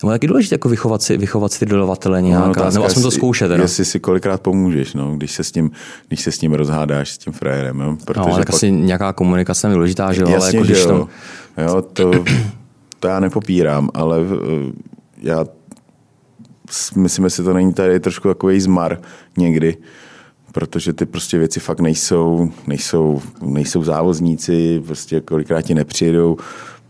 [0.00, 3.02] To je taky důležité jako vychovat si, vychovat si ty dodavatele nějak, no, nebo aspoň
[3.02, 3.48] to zkoušet.
[3.48, 3.62] No.
[3.62, 5.70] Jestli si kolikrát pomůžeš, no, když, se s tím,
[6.08, 7.80] když se s tím rozhádáš, s tím frajerem.
[7.80, 7.96] Jo?
[8.04, 8.54] Protože no, tak pot...
[8.54, 10.28] asi nějaká komunikace je důležitá, že jo?
[10.28, 11.08] Jasně, ale jako, když jo.
[11.54, 11.62] To...
[11.62, 12.10] jo to,
[13.00, 14.18] to já nepopírám, ale
[15.22, 15.44] já
[16.96, 19.00] myslím, že to není tady trošku takový zmar
[19.36, 19.76] někdy,
[20.52, 26.36] protože ty prostě věci fakt nejsou, nejsou, nejsou závozníci, prostě kolikrát ti nepřijedou,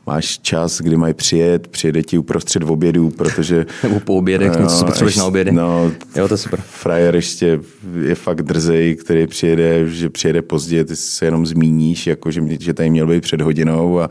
[0.07, 3.67] máš čas, kdy mají přijet, přijede ti uprostřed v obědu, protože...
[3.83, 5.53] Nebo po obědech, no, něco, co potřebuješ na obědy.
[5.53, 6.61] No, jo, to je super.
[6.61, 7.61] Frajer ještě
[8.03, 12.75] je fakt drzej, který přijede, že přijede pozdě, ty se jenom zmíníš, jako že, že
[12.75, 14.11] tady měl být před hodinou a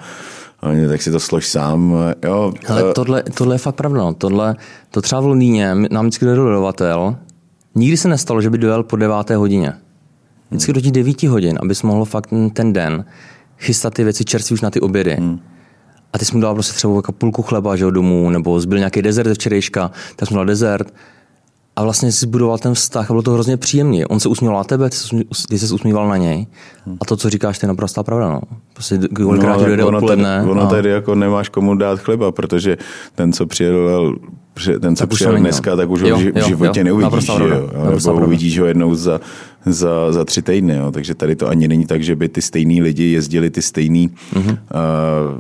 [0.88, 1.96] tak si to slož sám.
[2.24, 2.54] Jo.
[2.68, 4.00] Ale tohle, tohle je fakt pravda.
[4.00, 4.14] No.
[4.14, 4.56] Tohle,
[4.92, 7.16] to třeba v Londýně nám vždycky dojel dodavatel.
[7.76, 9.74] Nikdy se nestalo, že by dojel po deváté hodině.
[10.52, 13.06] Vždycky do těch devíti hodin, abys mohl fakt ten den
[13.58, 15.16] chystat ty věci čerstvě už na ty obědy.
[15.16, 15.40] Hmm.
[16.14, 19.02] A ty jsi mu dal prostě třeba jako půlku chleba že, domů, nebo zbyl nějaký
[19.02, 20.94] dezert včerejška, tak jsi mu dal dezert
[21.78, 24.06] a vlastně si zbudoval ten vztah a bylo to hrozně příjemný.
[24.06, 24.90] On se usmíval na tebe,
[25.50, 26.48] ty se usmíval na něj.
[27.02, 28.30] A to, co říkáš, to je naprostá pravda.
[28.30, 28.42] No.
[28.74, 30.38] Prostě kolikrát no, dojde ono odpoledne.
[30.38, 30.66] Tady, ono a...
[30.66, 32.78] tady jako nemáš komu dát chleba, protože
[33.16, 34.16] ten, co přijel
[34.82, 37.26] ten, co přijel dneska, tak už ho v životě jo, neuvidíš.
[37.26, 37.92] Že, jo?
[38.08, 39.22] Nebo uvidíš ho jednou za,
[39.66, 40.76] za, za tři týdny.
[40.76, 40.92] Jo?
[40.92, 44.52] Takže tady to ani není tak, že by ty stejný lidi jezdili ty stejný mm-hmm.
[44.52, 45.40] uh,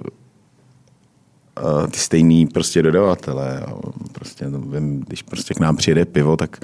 [1.91, 3.65] ty stejný prostě dodavatele.
[4.11, 6.59] Prostě, no, vím, když prostě k nám přijede pivo, tak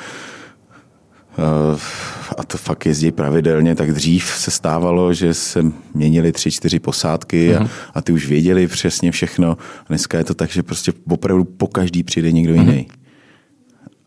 [2.38, 7.56] a to fakt jezdí pravidelně, tak dřív se stávalo, že se měnili tři, čtyři posádky
[7.56, 7.70] a, mhm.
[7.94, 9.58] a ty už věděli přesně všechno.
[9.88, 12.88] Dneska je to tak, že prostě opravdu po každý přijde někdo jiný.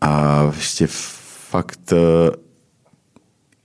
[0.01, 0.87] A ještě
[1.49, 1.93] fakt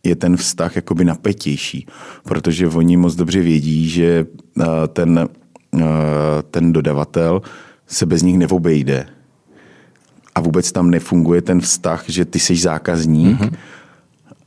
[0.04, 1.86] je ten vztah jakoby napetější,
[2.24, 4.26] protože oni moc dobře vědí, že
[4.92, 5.41] ten Eh,
[6.50, 7.42] ten dodavatel
[7.86, 9.06] se bez nich neobejde.
[10.34, 13.54] A vůbec tam nefunguje ten vztah, že ty jsi zákazník mm-hmm.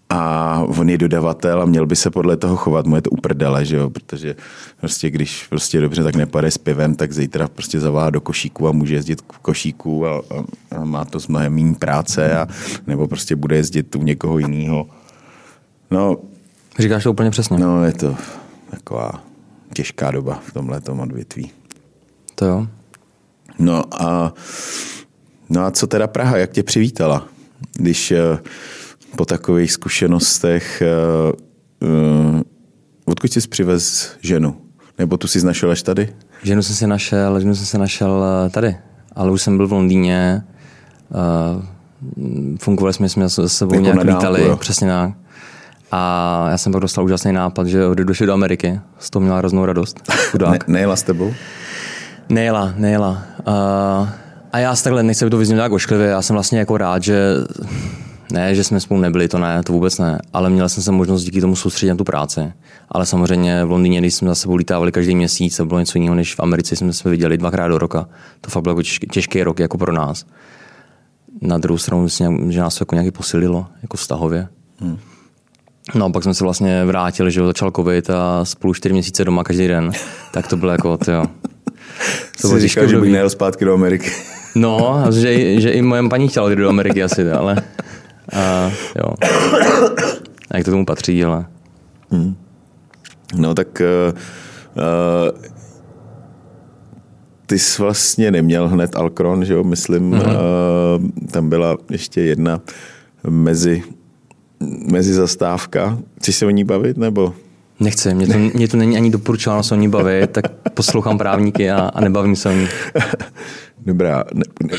[0.09, 2.85] a on je dodavatel a měl by se podle toho chovat.
[2.85, 3.89] Mu je to uprdele, že jo?
[3.89, 4.35] protože
[4.79, 8.71] prostě když prostě dobře tak nepade s pivem, tak zítra prostě zavá do košíku a
[8.71, 10.21] může jezdit v košíku a, a,
[10.77, 12.47] a má to s mnohem méně práce a,
[12.87, 14.89] nebo prostě bude jezdit u někoho jiného.
[15.91, 16.17] No,
[16.79, 17.57] Říkáš to úplně přesně.
[17.57, 18.15] No, je to
[18.69, 19.34] taková
[19.75, 21.51] těžká doba v tomhle odvětví.
[22.35, 22.67] To jo.
[23.59, 24.33] No a,
[25.49, 27.27] no a co teda Praha, jak tě přivítala,
[27.73, 28.17] když uh,
[29.15, 30.83] po takových zkušenostech,
[31.81, 32.41] uh, uh,
[33.05, 34.57] odkud jsi přivez ženu?
[34.97, 36.13] Nebo tu jsi našel až tady?
[36.43, 38.77] Ženu jsem si našel, ženu jsem si našel tady,
[39.15, 40.43] ale už jsem byl v Londýně,
[41.09, 41.63] uh,
[42.59, 45.24] fungovali jsme, jsme s sebou jako nějak lítali, přesně tak.
[45.97, 48.79] A já jsem pak dostal úžasný nápad, že odešli do Ameriky.
[48.99, 50.11] Z toho měla hroznou radost.
[50.51, 51.33] ne, nejela s tebou?
[52.29, 53.23] Nejela, nejela.
[53.47, 54.09] Uh,
[54.51, 57.33] a já takhle nechci to vyznět nějak ošklivě, já jsem vlastně jako rád, že
[58.31, 61.23] Ne, že jsme spolu nebyli, to ne, to vůbec ne, ale měl jsem se možnost
[61.23, 62.53] díky tomu soustředit na tu práci.
[62.89, 66.15] Ale samozřejmě v Londýně, když jsme za sebou lítávali každý měsíc, to bylo něco jiného,
[66.15, 68.07] než v Americe jsme se viděli dvakrát do roka.
[68.41, 70.25] To fakt byl jako těžký, těžký rok jako pro nás.
[71.41, 74.47] Na druhou stranu myslím, že nás to jako nějaký posililo, jako vztahově.
[74.79, 74.97] Hmm.
[75.93, 79.67] No pak jsme se vlastně vrátili, že začal covid a spolu čtyři měsíce doma každý
[79.67, 79.91] den.
[80.33, 81.25] Tak to bylo jako, to jo.
[82.41, 84.11] To bylo říkal, že bych nejel zpátky do Ameriky.
[84.57, 87.55] No, že, že i moje paní chtěla jít do Ameriky asi, ale
[88.33, 89.13] a, jo.
[90.51, 91.45] A jak to tomu patří, ale...
[92.11, 92.35] Hmm.
[93.35, 94.19] No tak uh,
[94.77, 95.51] uh,
[97.45, 100.27] ty jsi vlastně neměl hned Alkron, že jo, myslím, mm-hmm.
[100.27, 102.61] uh, tam byla ještě jedna
[103.29, 103.83] mezi,
[104.87, 105.97] mezi zastávka.
[106.19, 107.33] Chceš se o ní bavit, nebo?
[107.79, 111.71] Nechci, mě to, mě to není ani doporučováno se o ní bavit, tak poslouchám právníky
[111.71, 112.67] a, a nebavím se o ní.
[113.85, 114.77] Dobrá, ne, ne,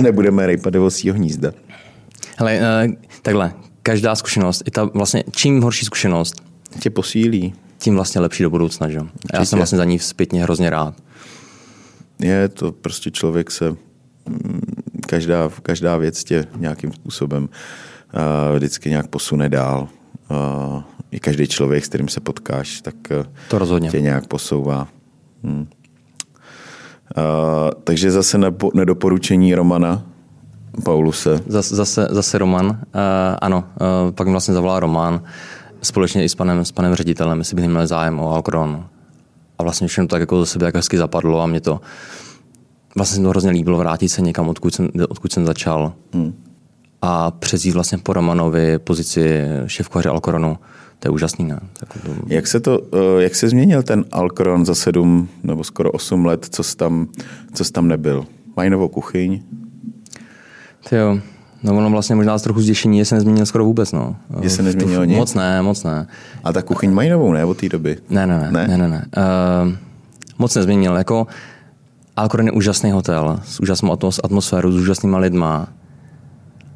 [0.00, 1.52] nebudeme rejpat do hnízda.
[2.36, 3.52] Hele, uh, takhle,
[3.82, 6.34] každá zkušenost, i ta vlastně, čím horší zkušenost,
[6.80, 7.54] tě posílí.
[7.78, 9.00] Tím vlastně lepší do budoucna, že?
[9.32, 10.94] Já jsem vlastně za ní zpětně hrozně rád.
[12.18, 14.60] Je to prostě člověk se, mm,
[15.06, 17.48] každá, každá věc tě nějakým způsobem uh,
[18.54, 19.88] vždycky nějak posune dál.
[21.10, 23.90] I každý člověk, s kterým se potkáš, tak uh, to rozhodně.
[23.90, 24.88] tě nějak posouvá.
[25.42, 25.60] Hmm.
[25.60, 25.66] Uh,
[27.84, 30.02] takže zase nepo, nedoporučení Romana
[30.84, 31.40] Pauluse.
[31.46, 32.66] Zase, zase, zase Roman.
[32.66, 32.76] Uh,
[33.40, 33.64] ano,
[34.06, 35.22] uh, pak mi vlastně zavolal Roman
[35.82, 38.84] společně i s panem, s panem ředitelem, jestli by měli zájem o Alcron.
[39.58, 41.80] A vlastně všechno tak jako do sebe tak hezky zapadlo a mě to
[42.96, 45.92] vlastně to hrozně líbilo vrátit se někam, odkud jsem, odkud jsem začal.
[46.12, 46.49] Hmm.
[47.02, 50.58] A přezít vlastně po Romanovi pozici šéfkovaře Alcoronu.
[50.98, 51.60] To je úžasný, ne?
[51.72, 52.10] Tak to...
[52.26, 56.46] Jak se to, eh, jak se změnil ten Alcoron za sedm nebo skoro osm let,
[56.50, 57.08] co jsi tam,
[57.54, 58.26] co jsi tam nebyl?
[58.56, 59.42] Mají novou kuchyň?
[60.88, 61.18] Ty jo,
[61.62, 63.92] No ono vlastně možná z trochu zděšení, že se nezměnil skoro vůbec.
[63.92, 64.16] No.
[64.42, 65.16] Že se nezměnilo nic?
[65.16, 66.06] Moc ne, moc ne.
[66.44, 67.96] A ta kuchyň mají novou, ne, od té doby?
[68.10, 68.50] Ne, ne, ne.
[68.52, 68.68] ne?
[68.68, 69.06] ne, ne, ne.
[69.16, 69.72] Uh,
[70.38, 70.96] moc nezměnil.
[70.96, 71.26] Jako
[72.16, 75.68] Alcoren je úžasný hotel s úžasnou atmosférou, s úžasnýma lidma,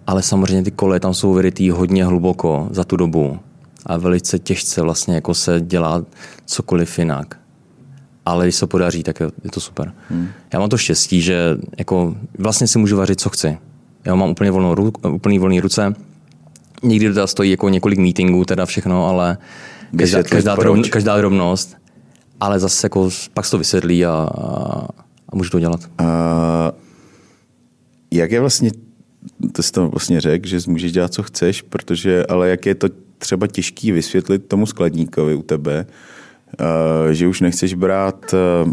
[0.06, 3.38] ale samozřejmě ty koleje tam jsou vyrytý hodně hluboko za tu dobu
[3.86, 6.04] a velice těžce vlastně jako se dělá
[6.46, 7.40] cokoliv jinak.
[8.26, 9.92] Ale když se podaří, tak je, je to super.
[10.10, 10.28] Hmm.
[10.52, 13.58] Já mám to štěstí, že jako vlastně si můžu vařit, co chci.
[14.04, 15.94] Já mám úplně volnou, úplný volný ruce.
[16.82, 19.38] Někdy teda stojí jako několik meetingů, teda všechno, ale
[19.98, 21.76] každá, každá, drobn, každá drobnost.
[22.40, 24.88] Ale zase jako pak se to vysvětlí a, a,
[25.28, 25.80] a můžu to dělat.
[25.98, 26.72] A
[28.10, 28.70] jak je vlastně,
[29.52, 32.88] to jsi to vlastně řekl, že můžeš dělat, co chceš, protože, ale jak je to
[33.18, 35.86] třeba těžký vysvětlit tomu skladníkovi u tebe,
[36.60, 38.72] Eh, že už nechceš brát eh,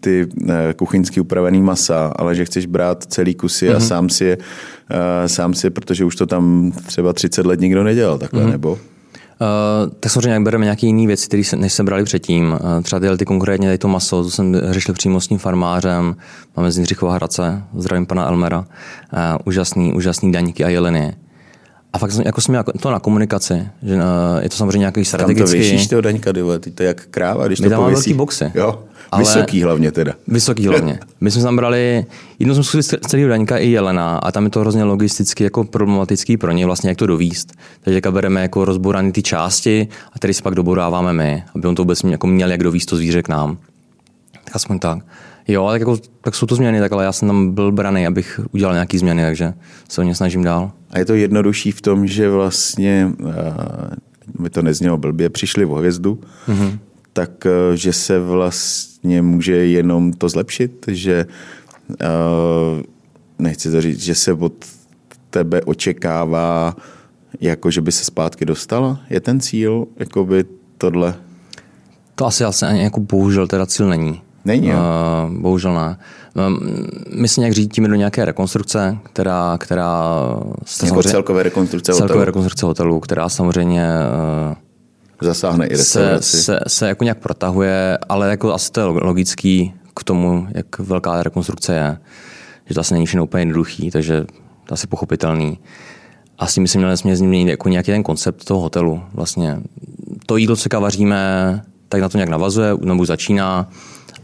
[0.00, 3.74] ty eh, kuchyňsky upravený masa, ale že chceš brát celý kusy mm-hmm.
[3.74, 3.86] a mhm.
[3.86, 4.38] sám si je,
[5.26, 8.50] sám si, protože už to tam třeba 30 let nikdo nedělal takhle, mm-hmm.
[8.50, 8.78] nebo?
[9.40, 12.52] Uh, tak samozřejmě jak bereme nějaké jiné věci, které než jsme brali předtím.
[12.52, 16.16] Uh, třeba tyhle ty konkrétně tady to maso, to jsem řešil přímo s tím farmářem,
[16.56, 18.66] máme z Jindřichova Hradce, zdravím pana Elmera, uh,
[19.44, 21.16] úžasný, úžasný daňky a jeleny.
[21.92, 24.02] A fakt jako jsem měl to na komunikaci, že uh,
[24.40, 25.40] je to samozřejmě nějaký strategický.
[25.40, 27.92] Tam to věšíš toho Daňka, tyhle, ty to jak kráva, když My to tam máme
[27.92, 28.52] velký boxy.
[28.54, 28.78] Jo,
[29.10, 30.12] ale vysoký hlavně teda.
[30.26, 30.98] Vysoký hlavně.
[31.20, 32.06] My jsme tam brali,
[32.38, 36.36] jednou jsme zkusili celý Daňka i Jelena a tam je to hrozně logisticky jako problematický
[36.36, 37.52] pro ně vlastně, jak to dovíst.
[37.80, 41.82] Takže bereme jako rozborané ty části a tady si pak doboráváme my, aby on to
[41.82, 43.58] vůbec jako měl jak dovíst to zvíře k nám.
[44.44, 44.98] Tak aspoň tak.
[45.48, 48.40] Jo, tak, jako, tak jsou to změny, tak ale já jsem tam byl braný, abych
[48.52, 49.54] udělal nějaké změny, takže
[49.88, 50.70] se o ně snažím dál.
[50.90, 53.32] A je to jednodušší v tom, že vlastně, uh,
[54.38, 56.78] mi to neznělo blbě, přišli o hvězdu, mm-hmm.
[57.12, 61.26] tak uh, že se vlastně může jenom to zlepšit, že
[61.88, 62.82] uh,
[63.38, 64.52] nechci to říct, že se od
[65.30, 66.76] tebe očekává,
[67.40, 69.00] jako že by se zpátky dostala?
[69.10, 70.44] Je ten cíl, jako by
[70.78, 71.14] tohle?
[72.14, 74.22] To asi, asi ani jako bohužel teda cíl není.
[74.48, 74.70] Není?
[74.70, 74.76] Uh,
[75.30, 75.98] bohužel ne.
[76.46, 79.58] Um, my se nějak řídíme do nějaké rekonstrukce, která...
[79.60, 80.12] která
[80.84, 82.24] jako celkové rekonstrukce celkové hotelu.
[82.24, 83.86] rekonstrukce hotelu, která samozřejmě
[84.48, 84.54] uh,
[85.20, 90.04] zasáhne i se, se, se jako nějak protahuje, ale jako asi to je logický k
[90.04, 91.98] tomu, jak velká rekonstrukce je.
[92.66, 94.24] Že to asi není všechno úplně jednoduchý, takže
[94.64, 95.58] to asi pochopitelný.
[96.38, 99.02] Asi my jsme měli jsme změnit jako nějaký ten koncept toho hotelu.
[99.14, 99.60] Vlastně
[100.26, 103.68] to jídlo, co vaříme, tak na to nějak navazuje, nebo začíná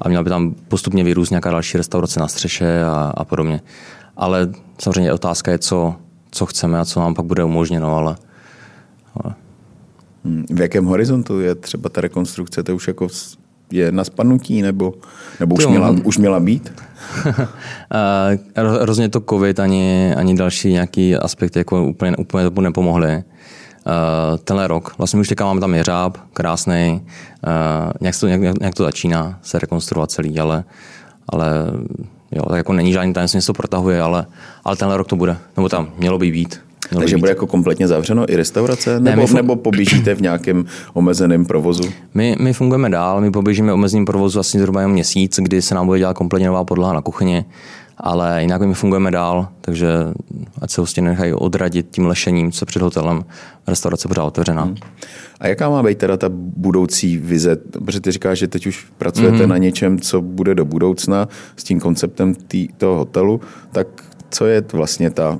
[0.00, 3.60] a měla by tam postupně vyrůst nějaká další restaurace na střeše a, a podobně.
[4.16, 5.94] Ale samozřejmě otázka je, co,
[6.30, 8.16] co chceme a co nám pak bude umožněno, ale,
[9.14, 9.34] ale...
[10.50, 12.62] V jakém horizontu je třeba ta rekonstrukce?
[12.62, 13.08] To už jako
[13.72, 14.94] je na spadnutí, nebo,
[15.40, 16.72] nebo už, měla, už měla být?
[18.56, 23.24] Rozhodně to covid ani, ani další nějaký aspekty jako úplně, úplně to nepomohly.
[23.86, 24.94] Uh, tenhle rok.
[24.98, 27.00] Vlastně už teďka máme tam jeřáb, krásný,
[27.46, 30.64] uh, nějak, to, nějak, nějak, to začíná se rekonstruovat celý, ale,
[31.28, 31.46] ale
[32.32, 34.26] jo, tak jako není žádný tajemství, něco protahuje, ale,
[34.64, 36.60] ale tenhle rok to bude, nebo tam mělo by být.
[36.90, 39.00] Mělo Takže by bude jako kompletně zavřeno i restaurace?
[39.00, 41.82] Nebo, ne, fun- nebo poběžíte v nějakém omezeném provozu?
[42.14, 45.74] My, my fungujeme dál, my poběžíme v omezeném provozu asi zhruba jen měsíc, kdy se
[45.74, 47.44] nám bude dělat kompletně nová podlaha na kuchyni
[47.96, 49.88] ale jinak my fungujeme dál, takže
[50.62, 53.24] ať se hosty nechají odradit tím lešením, co před hotelem,
[53.66, 54.62] restaurace bude otevřená.
[54.62, 54.76] Hmm.
[55.40, 57.56] A jaká má být teda ta budoucí vize?
[57.56, 59.48] Protože ty říkáš, že teď už pracujete hmm.
[59.48, 63.40] na něčem, co bude do budoucna s tím konceptem tý, toho hotelu,
[63.72, 63.86] tak
[64.30, 65.38] co je vlastně ta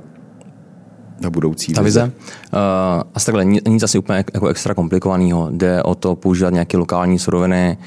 [1.21, 2.01] ta budoucí ta vize?
[2.01, 2.13] vize?
[2.53, 5.49] Uh, asi takhle, nic asi úplně jako extra komplikovaného.
[5.51, 7.77] Jde o to používat nějaké lokální suroviny,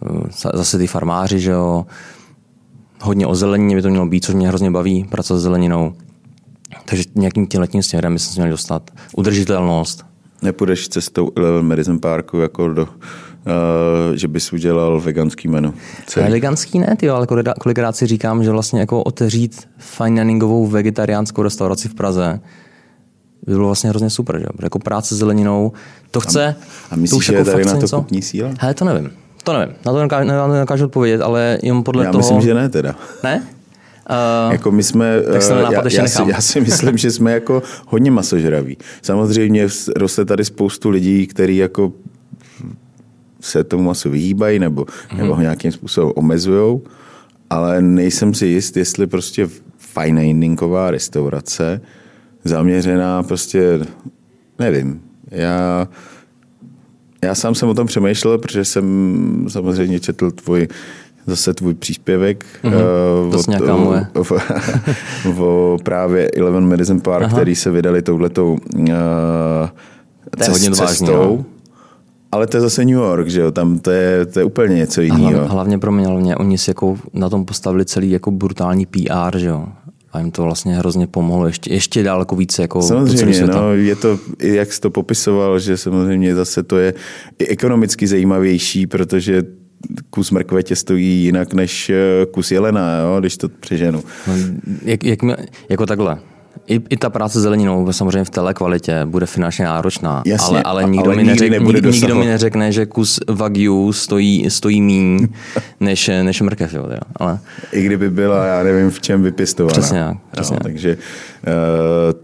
[0.00, 0.20] uh,
[0.54, 1.86] zase ty farmáři, že jo,
[3.00, 5.94] hodně o zelenině by to mělo být, což mě hrozně baví, pracovat s zeleninou.
[6.84, 8.90] Takže nějakým tím letním směrem by se měli dostat.
[9.16, 10.04] Udržitelnost.
[10.42, 12.88] Nepůjdeš cestou Eleven Madison Parku jako do, uh,
[14.14, 15.74] že bys udělal veganský menu.
[16.06, 16.30] Celý.
[16.30, 17.26] Veganský ne, tyjo, ale
[17.60, 22.40] kolikrát si říkám, že vlastně jako otevřít fine diningovou vegetariánskou restauraci v Praze
[23.46, 24.46] by bylo vlastně hrozně super, že?
[24.62, 25.72] Jako práce s zeleninou,
[26.10, 26.56] to chce.
[26.90, 28.50] A, a myslíš, to že jako je tady na to kupní síla?
[28.58, 29.10] Hele, to nevím.
[29.46, 32.28] To nevím, na to nedokážu, nedokážu odpovědět, ale jenom podle já toho...
[32.28, 32.94] Já myslím, že ne teda.
[33.24, 33.42] Ne?
[34.46, 37.62] Uh, jako my jsme, tak se já, já, si, já si myslím, že jsme jako
[37.86, 38.76] hodně masožraví.
[39.02, 41.92] Samozřejmě roste tady spoustu lidí, kteří jako
[43.40, 45.20] se tomu masu vyhýbají nebo, hmm.
[45.20, 46.80] nebo ho nějakým způsobem omezují,
[47.50, 51.80] ale nejsem si jist, jestli prostě fine diningová restaurace
[52.44, 53.80] zaměřená prostě,
[54.58, 55.88] nevím, já
[57.22, 60.68] já sám jsem o tom přemýšlel, protože jsem samozřejmě četl tvůj
[61.26, 63.28] zase tvůj příspěvek mm-hmm.
[63.28, 64.06] uh, od, nějaká moje.
[64.14, 64.24] O,
[65.44, 67.36] o, právě Eleven Madison Park, Aha.
[67.36, 68.86] který se vydali touhletou uh,
[70.38, 70.84] cest, cestou.
[70.84, 71.44] Vážný, no.
[72.32, 73.50] Ale to je zase New York, že jo?
[73.50, 75.30] Tam to je, to je úplně něco jiného.
[75.30, 79.38] Hlavně, hlavně pro mě, hlavně oni si jako na tom postavili celý jako brutální PR,
[79.38, 79.66] že jo?
[80.16, 84.18] A jim to vlastně hrozně pomohlo ještě, ještě daleko více jako Samozřejmě, no, je to,
[84.38, 86.94] jak jsi to popisoval, že samozřejmě zase to je
[87.38, 89.42] i ekonomicky zajímavější, protože
[90.10, 94.04] kus mrkve tě stojí jinak než eh, kus jelena, jo, když to přeženu.
[94.26, 94.34] No,
[94.82, 95.18] jak, jak,
[95.68, 96.18] jako takhle,
[96.66, 100.90] i, I ta práce zeleninou samozřejmě v té kvalitě bude finančně náročná, Jasně, ale, ale,
[100.90, 105.28] nikdo, ale mi neřek, nik, nikdo mi neřekne, že kus Wagyu stojí, stojí míň
[105.80, 106.74] než, než mrkev.
[106.74, 106.86] Jo,
[107.16, 107.38] ale...
[107.72, 109.72] I kdyby byla, já nevím, v čem vypěstovaná.
[109.72, 110.16] Přesně tak.
[110.30, 111.52] Přesně takže uh,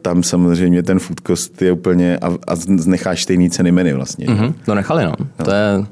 [0.03, 4.27] tam samozřejmě ten food cost je úplně a, a necháš stejný ceny menu vlastně.
[4.27, 5.15] Mm-hmm, to nechali, no.
[5.39, 5.45] no.
[5.45, 5.87] To je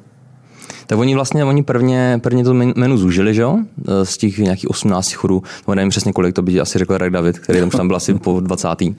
[0.91, 3.59] tak oni vlastně, oni prvně, prvně to menu zúžili, že jo?
[3.88, 7.12] E, z těch nějakých 18 chodů, nebo nevím přesně kolik, to by asi řekl Rek
[7.12, 8.68] David, který tam už tam byl asi po 20.
[8.80, 8.95] Uh, e,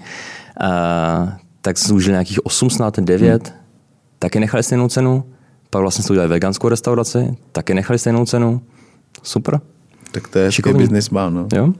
[1.62, 3.58] tak zúžili nějakých 8, snad 9, hmm.
[4.20, 5.24] taky nechali stejnou cenu,
[5.70, 8.62] pak vlastně jsme udělali veganskou restauraci, taky nechali stejnou cenu.
[9.24, 9.60] Super.
[10.12, 10.80] Tak to je Šikovný.
[10.80, 11.48] businessman, no.
[11.56, 11.74] Jo?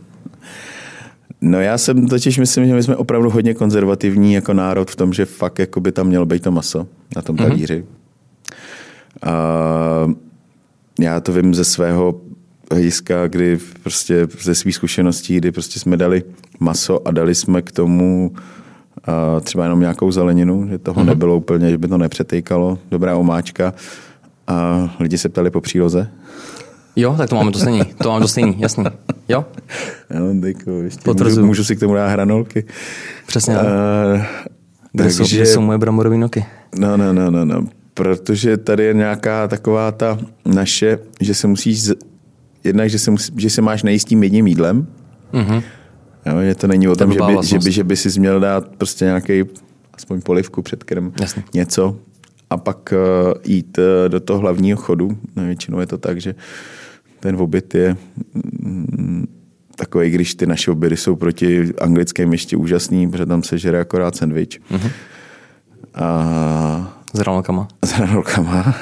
[1.42, 5.14] No já jsem totiž myslím, že my jsme opravdu hodně konzervativní jako národ v tom,
[5.14, 7.46] že fakt jako by tam mělo být to maso na tom mhm.
[7.46, 7.80] talíři.
[7.80, 8.02] Mm-hmm.
[9.22, 10.08] A
[11.00, 12.22] já to vím ze svého
[12.72, 16.24] hlediska, kdy prostě ze svých zkušeností, kdy prostě jsme dali
[16.60, 18.32] maso a dali jsme k tomu
[19.06, 21.06] a třeba jenom nějakou zeleninu, že toho mm-hmm.
[21.06, 23.74] nebylo úplně, že by to nepřetejkalo, dobrá omáčka
[24.48, 26.12] a lidi se ptali po příloze.
[26.96, 28.86] Jo, tak to máme to stejný, to máme to stejný, jasný.
[29.30, 29.46] Jo?
[30.16, 30.90] Jo, děkuji.
[31.24, 32.66] Můžu, můžu si k tomu dát hranolky.
[33.28, 33.56] Přesně.
[33.56, 33.62] Uh,
[34.92, 36.46] kde, takže, jsou, kde jsou moje bramborové noky?
[36.78, 41.90] No, no, no, no, no protože tady je nějaká taková ta naše, že se musíš,
[42.64, 44.88] jednak, že se, musí, že se máš najít tím jedním jídlem,
[45.34, 45.64] mm-hmm.
[46.26, 48.68] jo, že to není o tom, že by, že, by, že by si měl dát
[48.68, 49.44] prostě nějaký
[49.94, 51.44] aspoň polivku před krem, Jasně.
[51.54, 51.98] něco
[52.50, 55.18] a pak uh, jít uh, do toho hlavního chodu.
[55.36, 56.36] No, většinou je to tak, že
[57.20, 57.98] ten oběd je
[58.34, 59.28] mm,
[59.76, 64.16] takový, když ty naše obědy jsou proti anglickém ještě úžasný, protože tam se žere akorát
[64.16, 64.60] sandwich.
[64.72, 64.92] Mm-hmm.
[65.94, 67.68] A s hranolkama.
[67.86, 68.76] S hranolkama.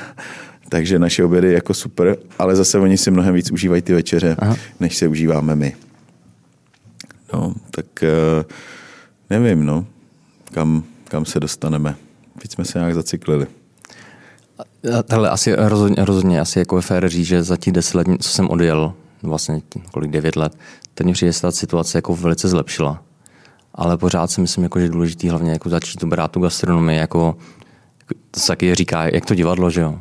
[0.70, 4.56] Takže naše obědy jako super, ale zase oni si mnohem víc užívají ty večeře, Aha.
[4.80, 5.76] než se užíváme my.
[7.34, 8.46] No, tak eh,
[9.30, 9.86] nevím, no,
[10.54, 11.96] kam, kam se dostaneme.
[12.42, 13.48] Teď jsme se nějak zaciklili.
[15.04, 18.30] Tahle asi rozhodně, rozhodně asi jako je fér říct, že za těch deset let, co
[18.30, 19.62] jsem odjel, vlastně
[19.92, 20.58] kolik devět let,
[20.94, 23.04] teď mi přijde, ta situace jako velice zlepšila.
[23.76, 27.38] Ale pořád si myslím, jako, že je důležité hlavně jako začít brát tu gastronomii jako
[28.32, 30.00] to se taky říká, jak to divadlo, že jo.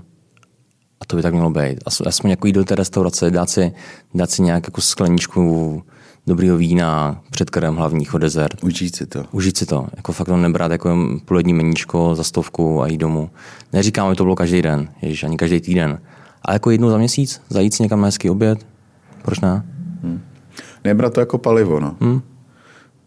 [1.00, 1.78] A to by tak mělo být.
[2.06, 3.72] Aspoň jako jít do té restaurace, dát si,
[4.14, 5.82] dát si nějak jako skleničku
[6.26, 8.64] dobrýho vína, předkrem hlavního dezert.
[8.64, 9.24] Užít si to.
[9.32, 9.86] Užít si to.
[9.96, 13.30] Jako fakt to nebrát jako polední meníčko za stovku a jít domů.
[13.72, 16.00] Neříkám, aby to bylo každý den, ježiš, ani každý týden.
[16.42, 18.66] Ale jako jednou za měsíc, zajít si někam na hezký oběd,
[19.22, 19.64] proč ne?
[20.02, 20.20] Hmm.
[20.84, 21.96] Nebrat to jako palivo, no.
[22.00, 22.22] Hmm.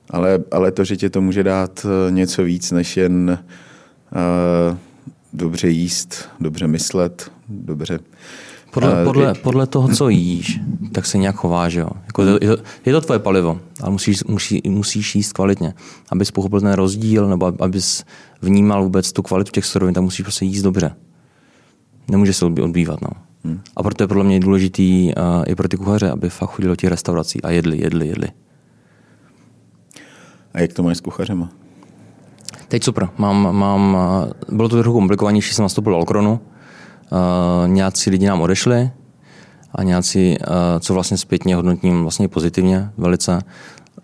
[0.10, 3.40] Ale, ale to, že tě to může dát eh, něco víc, než jen
[4.70, 4.78] uh,
[5.34, 8.00] dobře jíst, dobře myslet, dobře
[8.72, 10.60] podle, podle, podle toho, co jíš,
[10.92, 11.74] tak se nějak chováš.
[11.74, 11.90] Jo.
[12.06, 15.74] Jako je, to, je to tvoje palivo, ale musíš, musí, musíš jíst kvalitně.
[16.10, 18.04] Abys pochopil ten rozdíl, nebo abys
[18.42, 20.96] vnímal vůbec tu kvalitu těch surovin, tak musíš prostě jíst dobře.
[22.08, 23.02] Nemůže se odbývat.
[23.02, 23.10] No.
[23.44, 23.62] Hmm.
[23.76, 26.76] A proto je podle mě důležitý uh, i pro ty kuchaře, aby fakt chodili do
[26.76, 28.28] těch restaurací a jedli, jedli, jedli.
[30.54, 31.50] A jak to máš s kuchařema?
[32.72, 33.10] Teď super.
[33.18, 33.98] Mám, mám,
[34.50, 36.40] bylo to trochu komplikovanější, jsem nastoupil do Alkronu,
[37.12, 38.92] Uh, nějací lidi nám odešli
[39.76, 43.42] a nějací, uh, co vlastně zpětně hodnotím vlastně pozitivně velice,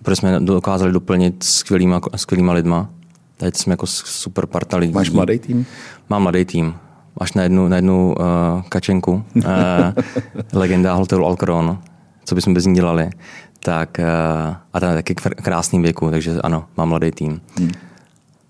[0.04, 2.90] protože jsme dokázali doplnit skvělýma, skvělýma lidma.
[3.38, 4.94] Teď jsme jako super parta lidí.
[4.94, 5.66] Máš mladý tým?
[6.10, 6.76] Mám mladý tým.
[7.20, 9.44] Máš na jednu, na jednu uh, kačenku, uh,
[10.54, 11.80] legenda hotelu Alcron,
[12.26, 13.10] co bychom bez ní dělali.
[13.60, 17.42] Tak, uh, a ten je taky krásný věku, takže ano, mám mladý tým.
[17.60, 17.72] Hmm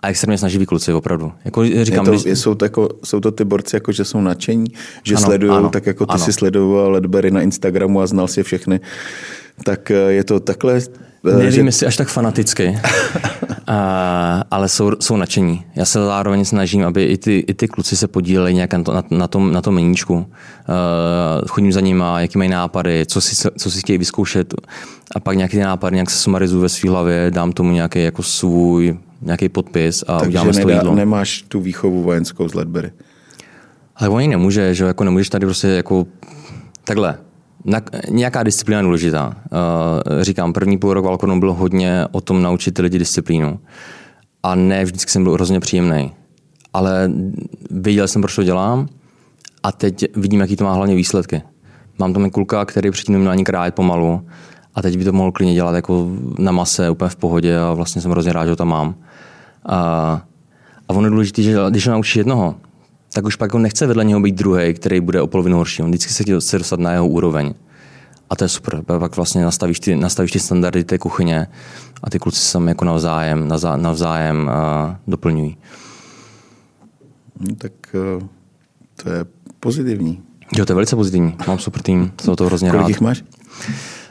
[0.03, 1.31] a extrémně snaživí kluci, opravdu.
[1.45, 2.39] Jako říkám, je to, když...
[2.39, 4.65] jsou, to jako, jsou to ty borci, jako, že jsou nadšení,
[5.03, 6.23] že sledují, tak jako ty ano.
[6.23, 8.79] si sledoval Ledbery na Instagramu a znal si všechny.
[9.63, 10.81] Tak eh, je to takhle...
[11.27, 11.61] Eh, Nevím, že...
[11.61, 12.79] jestli až tak fanaticky,
[13.67, 15.65] a, ale jsou, jsou nadšení.
[15.75, 18.93] Já se zároveň snažím, aby i ty, i ty kluci se podíleli nějak na, to,
[18.93, 20.15] na, na, tom, na tom meníčku.
[20.15, 24.53] Uh, chodím za nima, jaký mají nápady, co si, co si chtějí vyzkoušet
[25.15, 28.97] a pak nějaký nápad, nějak se sumarizuju ve své hlavě, dám tomu nějaký jako svůj
[29.21, 30.95] nějaký podpis a Takže uděláme nedá, to jídlo.
[30.95, 32.91] nemáš tu výchovu vojenskou z Ledbery.
[33.95, 36.07] Ale oni nemůže, že jako nemůžeš tady prostě jako
[36.83, 37.17] takhle.
[37.65, 39.27] Na, nějaká disciplína je důležitá.
[39.27, 43.59] Uh, říkám, první půl rok v Alcornu byl hodně o tom naučit ty lidi disciplínu.
[44.43, 46.13] A ne vždycky jsem byl hrozně příjemný.
[46.73, 47.11] Ale
[47.71, 48.87] věděl jsem, proč to dělám
[49.63, 51.41] a teď vidím, jaký to má hlavně výsledky.
[51.99, 54.21] Mám tam kulka, který předtím neměl ani krájet pomalu
[54.77, 56.07] a teď by to mohl klidně dělat jako
[56.39, 58.95] na mase, úplně v pohodě a vlastně jsem hrozně rád, že ho tam mám.
[59.65, 59.77] A,
[60.87, 62.55] a ono je důležité, že když ho naučíš jednoho,
[63.13, 65.81] tak už pak on nechce vedle něho být druhý, který bude o polovinu horší.
[65.81, 67.53] On vždycky se chce dostat na jeho úroveň.
[68.29, 68.81] A to je super.
[68.81, 71.47] Pak vlastně nastavíš ty, nastavíš ty standardy té kuchyně
[72.03, 75.57] a ty kluci se sami jako navzájem, navzájem a doplňují.
[77.39, 78.25] No, tak eh,
[79.03, 79.25] to je
[79.59, 80.21] pozitivní.
[80.57, 81.35] Jo, to je velice pozitivní.
[81.47, 82.87] Mám super tým, jsem to hrozně Kolik rád.
[82.87, 83.23] jich máš?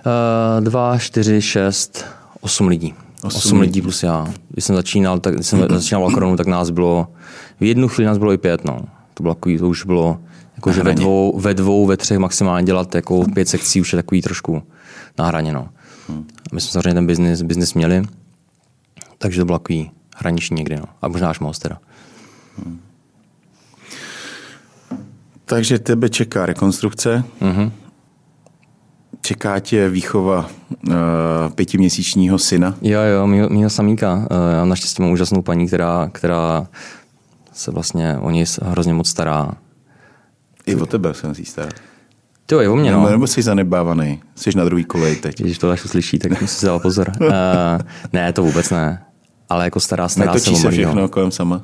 [0.06, 2.04] Uh, dva, čtyři, šest,
[2.40, 2.94] osm lidí.
[3.22, 4.34] Osm, osm lidí plus já.
[4.48, 7.08] Když jsem začínal, tak, když jsem začínal Valkoronu, tak nás bylo,
[7.60, 8.64] v jednu chvíli nás bylo i pět.
[8.64, 8.80] No.
[9.14, 10.20] To, bylo takový, to už bylo,
[10.56, 13.96] jako, že ve dvou, ve dvou, ve třech maximálně dělat jako pět sekcí už je
[13.96, 14.62] takový trošku
[15.18, 15.52] na hraně.
[15.52, 15.68] No.
[16.08, 16.26] Hmm.
[16.52, 18.02] My jsme samozřejmě ten business, business měli,
[19.18, 20.76] takže to bylo takový hraniční někdy.
[20.76, 20.84] No.
[21.02, 21.78] A možná až moc teda.
[22.64, 22.80] Hmm.
[25.44, 27.24] Takže tebe čeká rekonstrukce.
[27.40, 27.70] Mm-hmm.
[29.26, 30.50] Čeká tě výchova
[30.88, 30.94] uh,
[31.54, 32.74] pětiměsíčního syna?
[32.82, 34.14] Jo, jo, mýho, mýho samíka.
[34.14, 34.22] Uh,
[34.52, 36.66] já naštěstí mám úžasnou paní, která, která
[37.52, 39.50] se vlastně o něj hrozně moc stará.
[40.66, 41.74] I o tebe se musí starat.
[42.52, 42.98] Jo, je o mě, no.
[42.98, 45.40] Nebo, nebo jsi zanedbávaný, jsi na druhý kolej teď.
[45.40, 47.12] Když to až uslyší, tak musí si dát pozor.
[47.20, 47.26] uh,
[48.12, 49.02] ne, to vůbec ne.
[49.48, 51.62] Ale jako stará, stará Netočí se, se všechno kolem sama?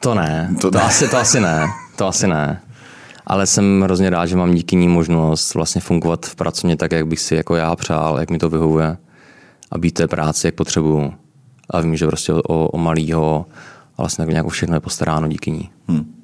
[0.00, 1.66] To ne, to, to, asi, to asi ne,
[1.96, 2.60] to asi ne
[3.26, 7.06] ale jsem hrozně rád, že mám díky ní možnost vlastně fungovat v pracovně tak, jak
[7.06, 8.96] bych si jako já přál, jak mi to vyhovuje
[9.70, 11.12] a být té práci, jak potřebuju.
[11.70, 13.46] A vím, že prostě o, o malýho
[13.98, 15.70] a vlastně tak nějak všechno je postaráno díky ní.
[15.88, 16.14] Hmm.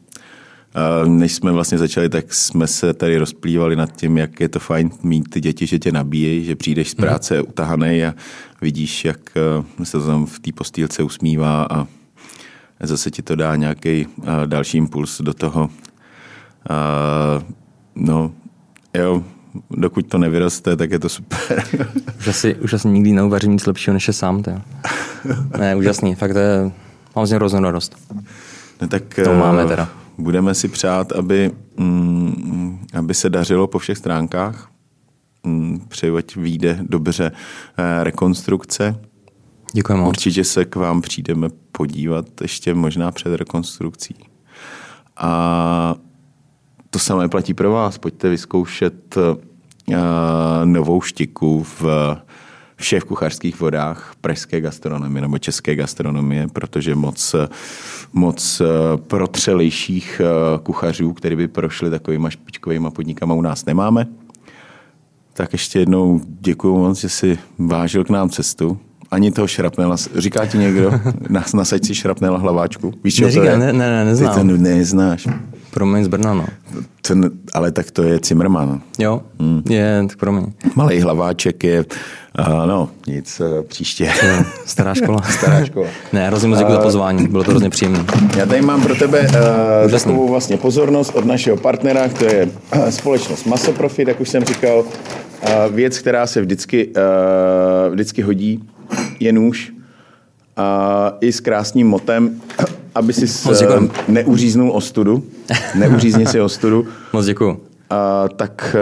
[0.75, 4.59] A než jsme vlastně začali, tak jsme se tady rozplývali nad tím, jak je to
[4.59, 7.07] fajn mít ty děti, že tě nabíjejí, že přijdeš z hmm.
[7.07, 7.45] práce hmm.
[7.49, 8.15] utahaný a
[8.63, 11.87] vidíš, jak eh, se to tam v té postýlce usmívá a
[12.83, 15.71] zase ti to dá nějaký eh, další impuls do toho,
[16.71, 17.43] Uh,
[17.95, 18.33] no,
[18.95, 19.25] jo,
[19.71, 21.65] dokud to nevyroste, tak je to super.
[22.19, 24.43] už, asi, už asi nikdy neuvařím nic lepšího, než je sám.
[24.43, 24.51] To.
[25.59, 26.71] Ne, úžasný, fakt to je,
[27.17, 27.97] mám z něj hroznou radost.
[28.83, 29.89] No, tak to máme teda.
[30.19, 34.71] Budeme si přát, aby, mm, aby se dařilo po všech stránkách.
[35.45, 37.33] Mm, přeju, ať vyjde dobře
[37.79, 39.01] eh, rekonstrukce.
[39.73, 40.09] Děkuji moc.
[40.09, 44.15] Určitě se k vám přijdeme podívat ještě možná před rekonstrukcí.
[45.17, 45.95] A
[46.91, 47.99] to samé platí pro vás.
[47.99, 49.23] Pojďte vyzkoušet uh,
[50.65, 51.85] novou štiku v
[52.81, 57.35] vše v kuchařských vodách pražské gastronomie nebo české gastronomie, protože moc,
[58.13, 58.63] moc
[58.97, 60.21] protřelejších
[60.63, 64.07] kuchařů, který by prošli takovýma špičkovými podnikama u nás nemáme.
[65.33, 68.79] Tak ještě jednou děkuji moc, že jsi vážil k nám cestu.
[69.11, 69.97] Ani toho šrapnela.
[70.17, 70.93] Říká ti někdo?
[71.55, 72.93] Nasaď si šrapnela hlaváčku.
[73.05, 73.59] Víš, Neříká, to je?
[73.59, 74.35] Ne, ne, ne, neznám.
[74.35, 75.29] Ty to neznáš.
[75.71, 76.47] Promiň z Brna, no.
[77.03, 78.81] Ten, ale tak to je Zimmerman.
[78.99, 79.63] Jo, hmm.
[79.69, 80.45] je, tak promiň.
[80.75, 81.85] Malý hlaváček je,
[82.39, 84.11] uh, no, nic, uh, příště.
[84.67, 85.23] Stará škola.
[85.31, 85.87] Stará škola.
[86.13, 88.05] ne, hrozně moc děkuji za pozvání, bylo to hrozně příjemné.
[88.37, 89.21] Já tady mám pro tebe
[89.85, 94.45] uh, takovou vlastně pozornost od našeho partnera, to je uh, společnost Masoprofit, jak už jsem
[94.45, 94.79] říkal.
[94.79, 98.65] Uh, věc, která se vždycky, uh, vždycky hodí,
[99.21, 99.73] je nůž.
[100.59, 100.65] Uh,
[101.21, 102.41] I s krásným motem
[102.95, 105.25] aby si uh, neuříznul ostudu.
[105.75, 106.87] Neuřízni si ostudu.
[107.13, 107.51] Moc děkuju.
[107.51, 107.57] Uh,
[108.37, 108.77] tak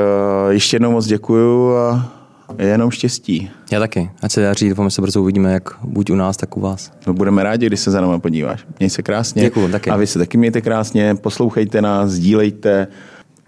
[0.46, 2.10] uh, ještě jednou moc děkuju a
[2.58, 3.50] jenom štěstí.
[3.72, 4.10] Já taky.
[4.22, 6.92] Ať se daří, doufám, že se brzo uvidíme, jak buď u nás, tak u vás.
[7.06, 8.66] No, budeme rádi, když se za náma podíváš.
[8.78, 9.42] Měj se krásně.
[9.42, 9.90] Děkuju, taky.
[9.90, 12.86] A vy se taky mějte krásně, poslouchejte nás, sdílejte.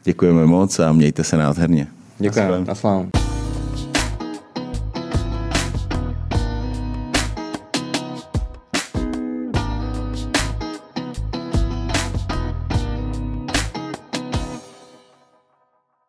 [0.04, 1.86] Děkujeme moc a mějte se nádherně.
[2.18, 2.64] Děkujeme.
[2.64, 3.19] Naslávu.